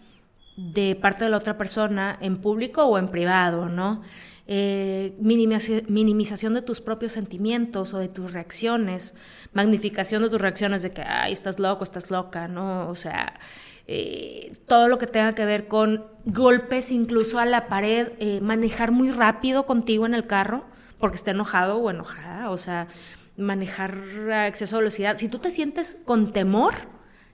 de 0.57 0.97
parte 0.97 1.25
de 1.25 1.31
la 1.31 1.37
otra 1.37 1.59
persona 1.59 2.17
en 2.21 2.39
público 2.39 2.85
o 2.85 2.97
en 2.97 3.09
privado, 3.09 3.69
¿no? 3.69 4.03
Eh, 4.49 5.15
minimización 5.21 6.55
de 6.55 6.63
tus 6.63 6.81
propios 6.81 7.13
sentimientos 7.13 7.95
o 7.95 7.99
de 7.99 8.09
tus 8.09 8.33
reacciones, 8.33 9.15
magnificación 9.53 10.21
de 10.23 10.31
tus 10.31 10.41
reacciones 10.41 10.83
de 10.83 10.91
que, 10.91 11.03
ay, 11.03 11.33
estás 11.33 11.61
loco, 11.61 11.85
estás 11.85 12.11
loca, 12.11 12.49
¿no? 12.49 12.89
O 12.89 12.97
sea, 12.97 13.39
eh, 13.87 14.55
todo 14.67 14.89
lo 14.89 14.99
que 14.99 15.07
tenga 15.07 15.37
que 15.37 15.45
ver 15.45 15.69
con 15.69 16.05
golpes 16.25 16.91
incluso 16.91 17.39
a 17.39 17.47
la 17.47 17.69
pared, 17.69 18.09
eh, 18.19 18.41
manejar 18.41 18.91
muy 18.91 19.13
rápido 19.13 19.65
contigo 19.65 20.07
en 20.07 20.15
el 20.15 20.27
carro 20.27 20.65
porque 20.99 21.17
esté 21.17 21.31
enojado 21.31 21.77
o 21.77 21.89
enojada, 21.89 22.51
o 22.51 22.59
sea, 22.59 22.89
manejar 23.37 23.97
a 24.33 24.49
exceso 24.49 24.77
de 24.77 24.83
velocidad. 24.83 25.19
Si 25.19 25.29
tú 25.29 25.39
te 25.39 25.53
sientes 25.53 26.01
con 26.05 26.33
temor, 26.33 26.75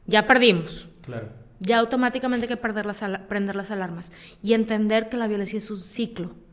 ya 0.07 0.27
perdimos. 0.27 0.91
Claro. 1.03 1.31
Ya 1.61 1.79
automáticamente 1.79 2.45
hay 2.45 2.49
que 2.49 2.57
perder 2.59 2.85
las 2.85 3.03
prender 3.29 3.57
las 3.57 3.71
alarmas 3.71 4.13
y 4.43 4.53
entender 4.53 5.09
que 5.09 5.17
la 5.17 5.27
violencia 5.27 5.57
es 5.59 5.71
un 5.71 5.81
ciclo 5.81 6.48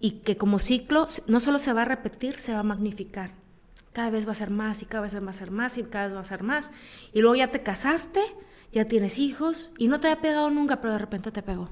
y 0.00 0.22
que 0.22 0.36
como 0.36 0.58
ciclo 0.58 1.06
no 1.26 1.40
solo 1.40 1.58
se 1.58 1.72
va 1.72 1.82
a 1.82 1.84
repetir, 1.84 2.38
se 2.38 2.54
va 2.54 2.60
a 2.60 2.64
magnificar. 2.64 3.32
Cada 3.92 4.10
vez 4.10 4.26
va 4.26 4.32
a 4.32 4.36
ser 4.36 4.50
más 4.50 4.82
y 4.82 4.86
cada 4.86 5.02
vez 5.02 5.14
va 5.14 5.30
a 5.30 5.34
ser 5.34 5.50
más 5.50 5.76
y 5.76 5.82
cada 5.84 6.06
vez 6.06 6.16
va 6.16 6.20
a 6.20 6.24
ser 6.24 6.42
más. 6.42 6.72
Y 7.12 7.20
luego 7.20 7.36
ya 7.36 7.50
te 7.50 7.62
casaste, 7.62 8.20
ya 8.72 8.86
tienes 8.86 9.18
hijos 9.18 9.72
y 9.78 9.88
no 9.88 10.00
te 10.00 10.08
ha 10.08 10.20
pegado 10.20 10.48
nunca, 10.50 10.80
pero 10.80 10.94
de 10.94 11.00
repente 11.00 11.30
te 11.30 11.42
pegó. 11.42 11.68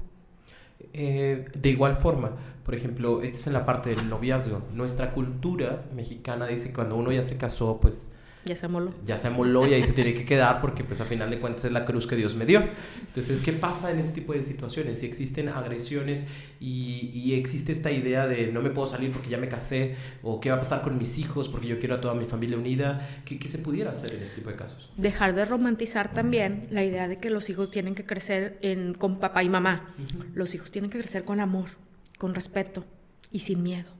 Eh, 0.93 1.45
de 1.53 1.69
igual 1.69 1.95
forma, 1.95 2.35
por 2.63 2.75
ejemplo, 2.75 3.21
esta 3.21 3.37
es 3.39 3.47
en 3.47 3.53
la 3.53 3.65
parte 3.65 3.89
del 3.89 4.09
noviazgo. 4.09 4.61
Nuestra 4.73 5.13
cultura 5.13 5.85
mexicana 5.95 6.45
dice 6.45 6.67
que 6.67 6.73
cuando 6.73 6.97
uno 6.97 7.11
ya 7.11 7.23
se 7.23 7.37
casó, 7.37 7.79
pues 7.81 8.09
ya 8.45 8.55
se 8.55 8.67
moló. 8.67 8.93
Ya 9.05 9.17
se 9.17 9.29
moló 9.29 9.67
y 9.67 9.73
ahí 9.73 9.83
se 9.83 9.93
tiene 9.93 10.13
que 10.13 10.25
quedar 10.25 10.61
porque 10.61 10.83
pues 10.83 11.01
a 11.01 11.05
final 11.05 11.29
de 11.29 11.39
cuentas 11.39 11.65
es 11.65 11.71
la 11.71 11.85
cruz 11.85 12.07
que 12.07 12.15
Dios 12.15 12.35
me 12.35 12.45
dio. 12.45 12.63
Entonces, 13.07 13.41
¿qué 13.41 13.51
pasa 13.51 13.91
en 13.91 13.99
ese 13.99 14.11
tipo 14.11 14.33
de 14.33 14.43
situaciones? 14.43 14.99
Si 14.99 15.05
existen 15.05 15.49
agresiones 15.49 16.27
y, 16.59 17.33
existe 17.33 17.71
esta 17.71 17.91
idea 17.91 18.27
de 18.27 18.51
no 18.51 18.61
me 18.61 18.69
puedo 18.69 18.87
salir 18.87 19.11
porque 19.11 19.29
ya 19.29 19.37
me 19.37 19.47
casé 19.47 19.95
o 20.23 20.39
qué 20.39 20.49
va 20.49 20.55
a 20.55 20.59
pasar 20.59 20.81
con 20.81 20.97
mis 20.97 21.17
hijos 21.19 21.47
porque 21.47 21.67
yo 21.67 21.79
quiero 21.79 21.95
a 21.95 22.01
toda 22.01 22.15
mi 22.15 22.25
familia 22.25 22.57
unida, 22.57 23.07
¿qué, 23.23 23.37
qué 23.37 23.47
se 23.47 23.59
pudiera 23.59 23.91
hacer 23.91 24.15
en 24.15 24.23
este 24.23 24.37
tipo 24.37 24.49
de 24.49 24.55
casos? 24.55 24.89
Dejar 24.97 25.35
de 25.35 25.45
romantizar 25.45 26.11
también 26.11 26.67
la 26.71 26.83
idea 26.83 27.07
de 27.07 27.19
que 27.19 27.29
los 27.29 27.49
hijos 27.49 27.69
tienen 27.69 27.93
que 27.93 28.05
crecer 28.05 28.57
en, 28.61 28.93
con 28.93 29.19
papá 29.19 29.43
y 29.43 29.49
mamá. 29.49 29.93
Los 30.33 30.55
hijos 30.55 30.71
tienen 30.71 30.89
que 30.89 30.99
crecer 30.99 31.23
con 31.23 31.39
amor, 31.39 31.69
con 32.17 32.33
respeto 32.33 32.85
y 33.31 33.39
sin 33.39 33.63
miedo. 33.63 33.98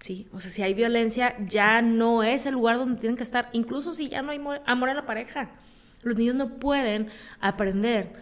¿Sí? 0.00 0.28
O 0.32 0.40
sea, 0.40 0.50
si 0.50 0.62
hay 0.62 0.74
violencia, 0.74 1.36
ya 1.44 1.82
no 1.82 2.22
es 2.22 2.46
el 2.46 2.54
lugar 2.54 2.78
donde 2.78 3.00
tienen 3.00 3.16
que 3.16 3.24
estar, 3.24 3.48
incluso 3.52 3.92
si 3.92 4.08
ya 4.08 4.22
no 4.22 4.30
hay 4.30 4.40
amor 4.66 4.88
en 4.88 4.96
la 4.96 5.06
pareja. 5.06 5.50
Los 6.02 6.16
niños 6.16 6.36
no 6.36 6.58
pueden 6.58 7.08
aprender 7.40 8.12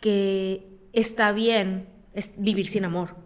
que 0.00 0.66
está 0.92 1.32
bien 1.32 1.88
vivir 2.36 2.68
sin 2.68 2.84
amor, 2.84 3.16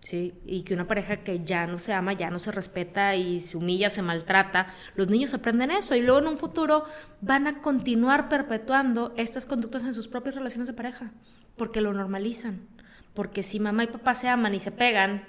¿sí? 0.00 0.34
Y 0.46 0.62
que 0.62 0.74
una 0.74 0.86
pareja 0.86 1.18
que 1.18 1.42
ya 1.42 1.66
no 1.66 1.78
se 1.78 1.94
ama, 1.94 2.12
ya 2.12 2.30
no 2.30 2.38
se 2.38 2.52
respeta 2.52 3.16
y 3.16 3.40
se 3.40 3.56
humilla, 3.56 3.88
se 3.88 4.02
maltrata, 4.02 4.66
los 4.94 5.08
niños 5.08 5.32
aprenden 5.32 5.70
eso 5.70 5.94
y 5.94 6.02
luego 6.02 6.18
en 6.18 6.28
un 6.28 6.36
futuro 6.36 6.84
van 7.20 7.46
a 7.46 7.62
continuar 7.62 8.28
perpetuando 8.28 9.14
estas 9.16 9.46
conductas 9.46 9.84
en 9.84 9.94
sus 9.94 10.08
propias 10.08 10.34
relaciones 10.34 10.68
de 10.68 10.74
pareja, 10.74 11.12
porque 11.56 11.80
lo 11.80 11.92
normalizan. 11.94 12.68
Porque 13.14 13.42
si 13.42 13.60
mamá 13.60 13.84
y 13.84 13.88
papá 13.88 14.14
se 14.14 14.28
aman 14.28 14.54
y 14.54 14.58
se 14.58 14.72
pegan, 14.72 15.24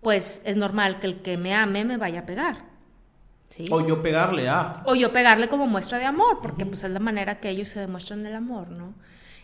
pues 0.00 0.42
es 0.44 0.56
normal 0.56 1.00
que 1.00 1.06
el 1.06 1.22
que 1.22 1.36
me 1.36 1.54
ame 1.54 1.84
me 1.84 1.96
vaya 1.96 2.20
a 2.20 2.26
pegar. 2.26 2.64
¿sí? 3.50 3.64
O 3.70 3.86
yo 3.86 4.02
pegarle 4.02 4.48
a. 4.48 4.82
O 4.84 4.94
yo 4.94 5.12
pegarle 5.12 5.48
como 5.48 5.66
muestra 5.66 5.98
de 5.98 6.04
amor, 6.04 6.38
porque 6.42 6.66
pues 6.66 6.84
es 6.84 6.90
la 6.90 7.00
manera 7.00 7.40
que 7.40 7.50
ellos 7.50 7.68
se 7.68 7.80
demuestran 7.80 8.24
el 8.26 8.34
amor, 8.34 8.70
¿no? 8.70 8.94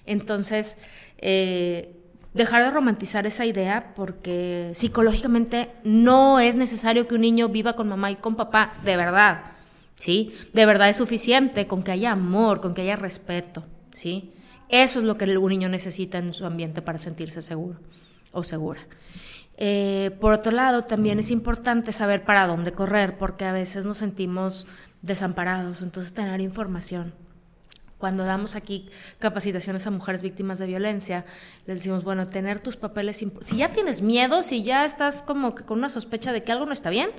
Entonces, 0.06 0.78
eh, 1.18 1.96
dejar 2.34 2.64
de 2.64 2.70
romantizar 2.70 3.26
esa 3.26 3.46
idea 3.46 3.94
porque 3.94 4.72
psicológicamente 4.74 5.70
no 5.84 6.40
es 6.40 6.56
necesario 6.56 7.06
que 7.06 7.14
un 7.14 7.22
niño 7.22 7.48
viva 7.48 7.74
con 7.74 7.88
mamá 7.88 8.10
y 8.10 8.16
con 8.16 8.36
papá, 8.36 8.74
de 8.84 8.96
verdad, 8.96 9.42
¿sí? 9.94 10.34
De 10.52 10.66
verdad 10.66 10.90
es 10.90 10.96
suficiente 10.96 11.66
con 11.66 11.82
que 11.82 11.92
haya 11.92 12.12
amor, 12.12 12.60
con 12.60 12.74
que 12.74 12.82
haya 12.82 12.96
respeto, 12.96 13.64
¿sí? 13.92 14.32
Eso 14.68 14.98
es 14.98 15.04
lo 15.04 15.16
que 15.16 15.24
un 15.38 15.48
niño 15.48 15.68
necesita 15.68 16.18
en 16.18 16.34
su 16.34 16.44
ambiente 16.44 16.82
para 16.82 16.98
sentirse 16.98 17.40
seguro 17.42 17.78
o 18.32 18.42
segura. 18.42 18.80
Eh, 19.56 20.16
por 20.20 20.32
otro 20.32 20.52
lado, 20.52 20.82
también 20.82 21.18
es 21.18 21.30
importante 21.30 21.92
saber 21.92 22.24
para 22.24 22.46
dónde 22.46 22.72
correr, 22.72 23.16
porque 23.18 23.44
a 23.44 23.52
veces 23.52 23.86
nos 23.86 23.98
sentimos 23.98 24.66
desamparados, 25.02 25.82
entonces 25.82 26.12
tener 26.12 26.40
información. 26.40 27.14
Cuando 27.98 28.24
damos 28.24 28.56
aquí 28.56 28.90
capacitaciones 29.18 29.86
a 29.86 29.90
mujeres 29.90 30.20
víctimas 30.20 30.58
de 30.58 30.66
violencia, 30.66 31.24
les 31.66 31.78
decimos, 31.78 32.04
bueno, 32.04 32.26
tener 32.26 32.60
tus 32.60 32.76
papeles, 32.76 33.24
si 33.40 33.56
ya 33.56 33.68
tienes 33.68 34.02
miedo, 34.02 34.42
si 34.42 34.62
ya 34.62 34.84
estás 34.84 35.22
como 35.22 35.54
que 35.54 35.64
con 35.64 35.78
una 35.78 35.88
sospecha 35.88 36.32
de 36.32 36.42
que 36.42 36.52
algo 36.52 36.66
no 36.66 36.72
está 36.72 36.90
bien, 36.90 37.10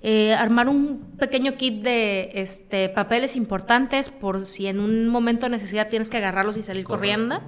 eh, 0.00 0.32
armar 0.32 0.68
un 0.68 1.16
pequeño 1.18 1.56
kit 1.56 1.82
de 1.82 2.30
este, 2.34 2.88
papeles 2.88 3.36
importantes 3.36 4.08
por 4.08 4.46
si 4.46 4.68
en 4.68 4.80
un 4.80 5.08
momento 5.08 5.46
de 5.46 5.50
necesidad 5.50 5.88
tienes 5.88 6.08
que 6.08 6.18
agarrarlos 6.18 6.56
y 6.56 6.62
salir 6.62 6.84
corriendo. 6.84 7.42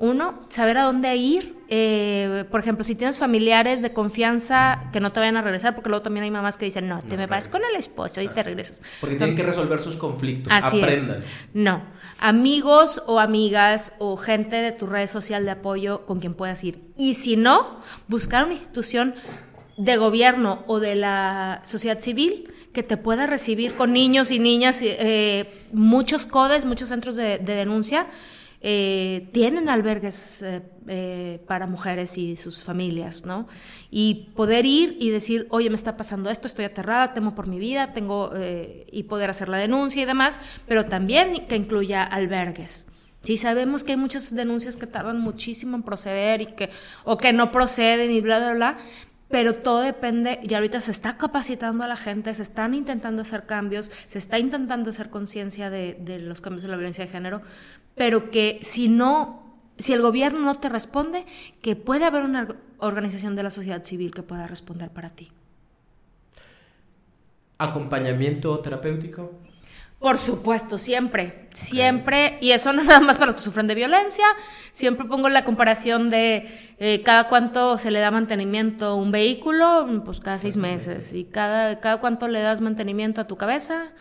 Uno, 0.00 0.40
saber 0.48 0.78
a 0.78 0.84
dónde 0.84 1.14
ir. 1.14 1.56
Eh, 1.68 2.46
por 2.50 2.60
ejemplo, 2.60 2.84
si 2.84 2.94
tienes 2.94 3.18
familiares 3.18 3.82
de 3.82 3.92
confianza 3.92 4.88
que 4.94 4.98
no 4.98 5.12
te 5.12 5.20
vayan 5.20 5.36
a 5.36 5.42
regresar, 5.42 5.74
porque 5.74 5.90
luego 5.90 6.02
también 6.02 6.24
hay 6.24 6.30
mamás 6.30 6.56
que 6.56 6.64
dicen, 6.64 6.88
no, 6.88 7.02
te 7.02 7.18
me 7.18 7.26
vas 7.26 7.48
con 7.48 7.60
el 7.70 7.76
esposo 7.76 8.22
y 8.22 8.28
te 8.28 8.42
regresas. 8.42 8.80
Porque 8.98 9.16
tienen 9.16 9.36
que 9.36 9.42
resolver 9.42 9.78
sus 9.78 9.96
conflictos. 9.96 10.50
Así 10.50 10.80
Aprendan. 10.80 11.22
No. 11.52 11.82
Amigos 12.18 13.02
o 13.06 13.20
amigas 13.20 13.92
o 13.98 14.16
gente 14.16 14.56
de 14.56 14.72
tu 14.72 14.86
red 14.86 15.06
social 15.06 15.44
de 15.44 15.50
apoyo 15.50 16.06
con 16.06 16.18
quien 16.18 16.32
puedas 16.32 16.64
ir. 16.64 16.80
Y 16.96 17.12
si 17.12 17.36
no, 17.36 17.82
buscar 18.08 18.44
una 18.44 18.52
institución 18.52 19.14
de 19.76 19.98
gobierno 19.98 20.64
o 20.66 20.80
de 20.80 20.94
la 20.94 21.60
sociedad 21.64 22.00
civil 22.00 22.50
que 22.72 22.82
te 22.82 22.96
pueda 22.96 23.26
recibir 23.26 23.74
con 23.74 23.92
niños 23.92 24.30
y 24.30 24.38
niñas, 24.38 24.80
eh, 24.80 25.52
muchos 25.72 26.24
codes, 26.24 26.64
muchos 26.64 26.88
centros 26.88 27.16
de 27.16 27.38
denuncia 27.38 28.06
eh, 28.62 29.30
tienen 29.32 29.70
albergues 29.70 30.42
eh, 30.42 30.62
eh, 30.86 31.40
para 31.46 31.66
mujeres 31.66 32.18
y 32.18 32.36
sus 32.36 32.60
familias, 32.60 33.24
¿no? 33.24 33.48
Y 33.90 34.32
poder 34.36 34.66
ir 34.66 34.98
y 35.00 35.08
decir, 35.08 35.46
oye, 35.48 35.70
me 35.70 35.76
está 35.76 35.96
pasando 35.96 36.28
esto, 36.28 36.46
estoy 36.46 36.66
aterrada, 36.66 37.14
temo 37.14 37.34
por 37.34 37.46
mi 37.48 37.58
vida, 37.58 37.94
tengo, 37.94 38.32
y 38.92 39.02
poder 39.04 39.30
hacer 39.30 39.48
la 39.48 39.56
denuncia 39.56 40.02
y 40.02 40.04
demás, 40.04 40.38
pero 40.68 40.86
también 40.86 41.46
que 41.46 41.56
incluya 41.56 42.02
albergues. 42.04 42.86
Sí, 43.22 43.36
sabemos 43.36 43.84
que 43.84 43.92
hay 43.92 43.98
muchas 43.98 44.34
denuncias 44.34 44.76
que 44.76 44.86
tardan 44.86 45.20
muchísimo 45.20 45.76
en 45.76 45.82
proceder 45.82 46.42
y 46.42 46.46
que, 46.46 46.70
o 47.04 47.16
que 47.16 47.32
no 47.32 47.52
proceden 47.52 48.10
y 48.10 48.20
bla, 48.20 48.38
bla, 48.38 48.52
bla, 48.52 48.78
pero 49.30 49.54
todo 49.54 49.80
depende, 49.82 50.40
y 50.42 50.52
ahorita 50.54 50.80
se 50.80 50.90
está 50.90 51.16
capacitando 51.16 51.84
a 51.84 51.88
la 51.88 51.96
gente, 51.96 52.34
se 52.34 52.42
están 52.42 52.74
intentando 52.74 53.22
hacer 53.22 53.46
cambios, 53.46 53.90
se 54.08 54.18
está 54.18 54.40
intentando 54.40 54.90
hacer 54.90 55.08
conciencia 55.08 55.70
de, 55.70 55.96
de, 56.00 56.18
los 56.18 56.40
cambios 56.40 56.62
de 56.62 56.68
la 56.68 56.76
violencia 56.76 57.04
de 57.04 57.12
género, 57.12 57.40
pero 57.94 58.30
que 58.30 58.60
si 58.62 58.88
no, 58.88 59.42
si 59.78 59.92
el 59.92 60.02
gobierno 60.02 60.40
no 60.40 60.54
te 60.56 60.68
responde, 60.68 61.26
que 61.62 61.76
puede 61.76 62.04
haber 62.04 62.22
una 62.22 62.56
organización 62.78 63.36
de 63.36 63.42
la 63.42 63.50
sociedad 63.50 63.84
civil 63.84 64.14
que 64.14 64.22
pueda 64.22 64.46
responder 64.46 64.90
para 64.90 65.10
ti. 65.10 65.30
¿Acompañamiento 67.58 68.58
terapéutico? 68.60 69.32
Por 70.00 70.16
supuesto, 70.16 70.78
siempre, 70.78 71.46
siempre, 71.52 72.38
y 72.40 72.52
eso 72.52 72.72
no 72.72 72.82
nada 72.82 73.00
más 73.00 73.18
para 73.18 73.26
los 73.26 73.34
que 73.34 73.42
sufren 73.42 73.66
de 73.66 73.74
violencia, 73.74 74.24
siempre 74.72 75.06
pongo 75.06 75.28
la 75.28 75.44
comparación 75.44 76.08
de 76.08 76.74
eh, 76.78 77.02
cada 77.04 77.28
cuánto 77.28 77.76
se 77.76 77.90
le 77.90 78.00
da 78.00 78.10
mantenimiento 78.10 78.86
a 78.86 78.94
un 78.94 79.12
vehículo, 79.12 79.86
pues 80.02 80.20
cada 80.20 80.38
seis 80.38 80.56
meses, 80.56 81.12
y 81.12 81.24
cada, 81.24 81.80
cada 81.80 81.98
cuánto 82.00 82.28
le 82.28 82.40
das 82.40 82.62
mantenimiento 82.62 83.20
a 83.20 83.26
tu 83.26 83.36
cabeza, 83.36 83.92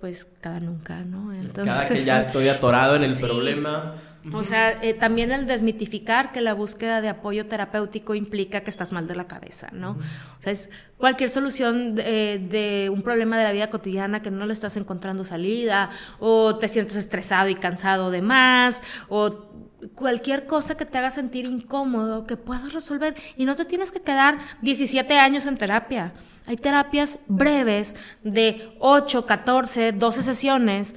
pues 0.00 0.26
cada 0.40 0.60
nunca, 0.60 1.00
¿no? 1.04 1.32
Entonces, 1.32 1.74
cada 1.74 1.88
que 1.88 2.04
ya 2.04 2.20
estoy 2.26 2.48
atorado 2.48 2.96
en 2.96 3.04
el 3.04 3.14
problema, 3.14 3.96
o 4.32 4.44
sea, 4.44 4.82
eh, 4.82 4.92
también 4.92 5.32
el 5.32 5.46
desmitificar 5.46 6.30
que 6.30 6.42
la 6.42 6.52
búsqueda 6.52 7.00
de 7.00 7.08
apoyo 7.08 7.46
terapéutico 7.46 8.14
implica 8.14 8.60
que 8.60 8.68
estás 8.68 8.92
mal 8.92 9.06
de 9.06 9.14
la 9.14 9.26
cabeza, 9.26 9.68
¿no? 9.72 9.92
O 9.92 10.42
sea, 10.42 10.52
es 10.52 10.70
cualquier 10.98 11.30
solución 11.30 11.94
de, 11.94 12.90
un 12.92 13.00
problema 13.00 13.38
de 13.38 13.44
la 13.44 13.52
vida 13.52 13.70
cotidiana 13.70 14.20
que 14.20 14.30
no 14.30 14.44
le 14.44 14.52
estás 14.52 14.76
encontrando 14.76 15.24
salida, 15.24 15.90
o 16.18 16.56
te 16.56 16.68
sientes 16.68 16.96
estresado 16.96 17.48
y 17.48 17.54
cansado 17.54 18.10
de 18.10 18.20
más, 18.20 18.82
o 19.08 19.48
cualquier 19.94 20.46
cosa 20.46 20.76
que 20.76 20.84
te 20.84 20.98
haga 20.98 21.10
sentir 21.10 21.46
incómodo, 21.46 22.26
que 22.26 22.36
puedas 22.36 22.72
resolver 22.72 23.14
y 23.36 23.44
no 23.44 23.56
te 23.56 23.64
tienes 23.64 23.90
que 23.90 24.00
quedar 24.00 24.38
17 24.62 25.18
años 25.18 25.46
en 25.46 25.56
terapia. 25.56 26.12
Hay 26.46 26.56
terapias 26.56 27.18
breves 27.28 27.94
de 28.22 28.74
8, 28.80 29.26
14, 29.26 29.92
12 29.92 30.22
sesiones 30.22 30.96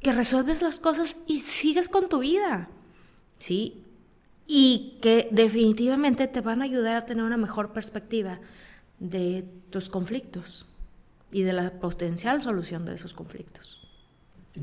que 0.00 0.12
resuelves 0.12 0.62
las 0.62 0.78
cosas 0.78 1.16
y 1.26 1.40
sigues 1.40 1.88
con 1.88 2.08
tu 2.08 2.20
vida, 2.20 2.68
¿sí? 3.38 3.84
Y 4.46 4.98
que 5.02 5.28
definitivamente 5.30 6.26
te 6.28 6.40
van 6.40 6.62
a 6.62 6.64
ayudar 6.64 6.96
a 6.96 7.06
tener 7.06 7.24
una 7.24 7.36
mejor 7.36 7.72
perspectiva 7.72 8.40
de 8.98 9.44
tus 9.70 9.88
conflictos 9.88 10.66
y 11.30 11.42
de 11.42 11.52
la 11.52 11.72
potencial 11.72 12.42
solución 12.42 12.84
de 12.84 12.94
esos 12.94 13.14
conflictos. 13.14 13.87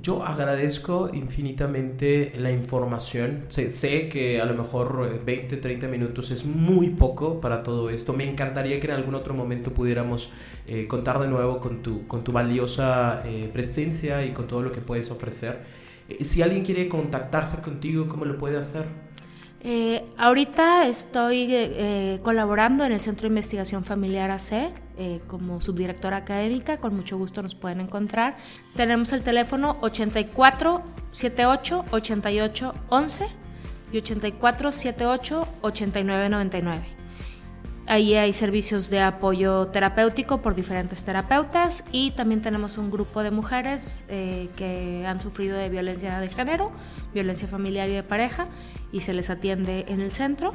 Yo 0.02 0.24
agradezco 0.24 1.10
infinitamente 1.14 2.34
la 2.38 2.52
información. 2.52 3.46
Sé, 3.50 4.10
que 4.10 4.42
a 4.42 4.46
lo 4.46 4.54
mejor 4.54 5.24
20, 5.24 5.56
eh, 5.56 5.58
30 5.58 5.88
minutos 5.88 6.32
es 6.32 6.46
muy 6.46 6.90
poco 6.90 7.40
para 7.40 7.64
todo 7.64 7.90
esto. 7.90 8.14
Me 8.14 8.30
encantaría 8.30 8.80
que 8.80 8.88
en 8.88 8.94
algún 8.94 9.16
otro 9.16 9.34
momento 9.34 9.74
pudiéramos 9.74 10.32
eh, 10.68 10.88
contar 10.88 11.20
de 11.20 11.28
nuevo 11.28 11.60
con 11.60 11.82
tu, 11.82 12.08
con 12.08 12.24
tu 12.24 12.32
valiosa 12.32 13.24
eh, 13.26 13.50
presencia 13.54 14.26
y 14.26 14.32
con 14.32 14.48
todo 14.48 14.62
lo 14.62 14.72
que 14.72 14.82
puedes 14.82 15.12
ofrecer. 15.12 15.60
si 16.22 16.42
alguien 16.42 16.64
quiere 16.64 16.88
contactarse 16.88 17.62
contigo, 17.62 18.08
¿cómo 18.08 18.26
lo 18.26 18.38
puede 18.38 18.58
hacer? 18.58 19.05
Eh, 19.68 20.06
ahorita 20.16 20.86
estoy 20.86 21.48
eh, 21.50 22.20
colaborando 22.22 22.86
en 22.86 22.92
el 22.92 23.00
Centro 23.00 23.24
de 23.24 23.30
Investigación 23.30 23.84
Familiar 23.84 24.30
AC 24.30 24.72
eh, 24.96 25.22
como 25.26 25.60
subdirectora 25.60 26.18
académica, 26.18 26.78
con 26.78 26.96
mucho 26.96 27.18
gusto 27.18 27.42
nos 27.42 27.56
pueden 27.56 27.82
encontrar. 27.82 28.38
Tenemos 28.76 29.12
el 29.12 29.24
teléfono 29.24 29.78
84 29.82 30.84
78 31.10 31.86
88 31.90 32.74
11 32.90 33.28
y 33.92 33.98
84 33.98 34.72
78 34.72 35.48
89 35.64 36.30
99. 36.30 36.95
Ahí 37.88 38.16
hay 38.16 38.34
servicios 38.34 38.90
de 38.90 39.00
apoyo 39.00 39.68
terapéutico 39.68 40.42
por 40.42 40.56
diferentes 40.56 41.04
terapeutas 41.04 41.84
y 41.92 42.12
también 42.12 42.42
tenemos 42.42 42.80
un 42.80 42.90
grupo 42.90 43.22
de 43.22 43.30
mujeres 43.30 44.04
eh, 44.10 44.50
que 44.56 45.06
han 45.06 45.22
sufrido 45.22 45.56
de 45.56 45.70
violencia 45.70 46.20
de 46.20 46.30
género, 46.30 46.72
violencia 47.14 47.48
familiar 47.48 47.88
y 47.88 47.94
de 47.94 48.04
pareja 48.04 48.46
y 48.92 49.02
se 49.02 49.14
les 49.14 49.30
atiende 49.30 49.86
en 49.88 50.02
el 50.02 50.12
centro. 50.12 50.52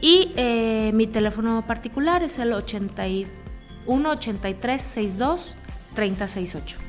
Y 0.00 0.32
eh, 0.36 0.92
mi 0.94 1.08
teléfono 1.08 1.66
particular 1.66 2.22
es 2.22 2.38
el 2.38 2.52
81 2.52 3.28
83 3.88 4.80
62 4.80 5.56
368. 5.96 6.87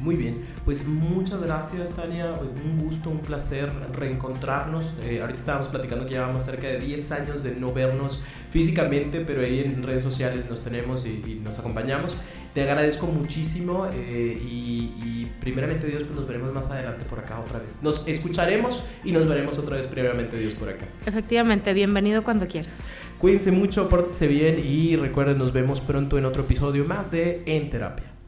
Muy 0.00 0.16
bien, 0.16 0.38
pues 0.64 0.88
muchas 0.88 1.42
gracias 1.42 1.90
Tania, 1.90 2.32
un 2.32 2.82
gusto, 2.82 3.10
un 3.10 3.18
placer 3.18 3.70
reencontrarnos. 3.92 4.94
Eh, 5.02 5.20
ahorita 5.20 5.38
estábamos 5.38 5.68
platicando 5.68 6.06
que 6.06 6.12
llevamos 6.12 6.42
cerca 6.42 6.68
de 6.68 6.78
10 6.78 7.12
años 7.12 7.42
de 7.42 7.54
no 7.54 7.74
vernos 7.74 8.22
físicamente, 8.50 9.20
pero 9.20 9.42
ahí 9.42 9.60
en 9.60 9.82
redes 9.82 10.02
sociales 10.02 10.46
nos 10.48 10.62
tenemos 10.62 11.04
y, 11.04 11.40
nos 11.44 11.58
acompañamos. 11.58 12.16
Te 12.54 12.62
agradezco 12.62 13.06
muchísimo 13.08 13.88
eh, 13.92 14.40
y, 14.42 15.26
primeramente 15.38 15.86
Dios, 15.86 16.04
pues 16.04 16.16
nos 16.16 16.26
veremos 16.26 16.52
más 16.52 16.70
adelante 16.70 17.04
por 17.04 17.18
acá 17.18 17.38
otra 17.40 17.58
vez. 17.58 17.82
Nos 17.82 18.06
escucharemos 18.08 18.82
y 19.04 19.12
nos 19.12 19.28
veremos 19.28 19.58
otra 19.58 19.76
vez 19.76 19.86
primeramente 19.86 20.38
Dios 20.38 20.54
por 20.54 20.68
acá. 20.68 20.86
Efectivamente, 21.06 21.72
bienvenido 21.74 22.24
cuando 22.24 22.46
quieras. 22.46 22.88
Cuídense 23.18 23.52
mucho, 23.52 23.88
pórtense 23.88 24.26
bien 24.26 24.62
y 24.64 24.96
recuerden, 24.96 25.38
nos 25.38 25.52
vemos 25.52 25.80
pronto 25.80 26.16
en 26.16 26.24
otro 26.24 26.42
episodio 26.42 26.84
más 26.84 27.10
de 27.10 27.42
En 27.46 27.70
Terapia. 27.70 28.19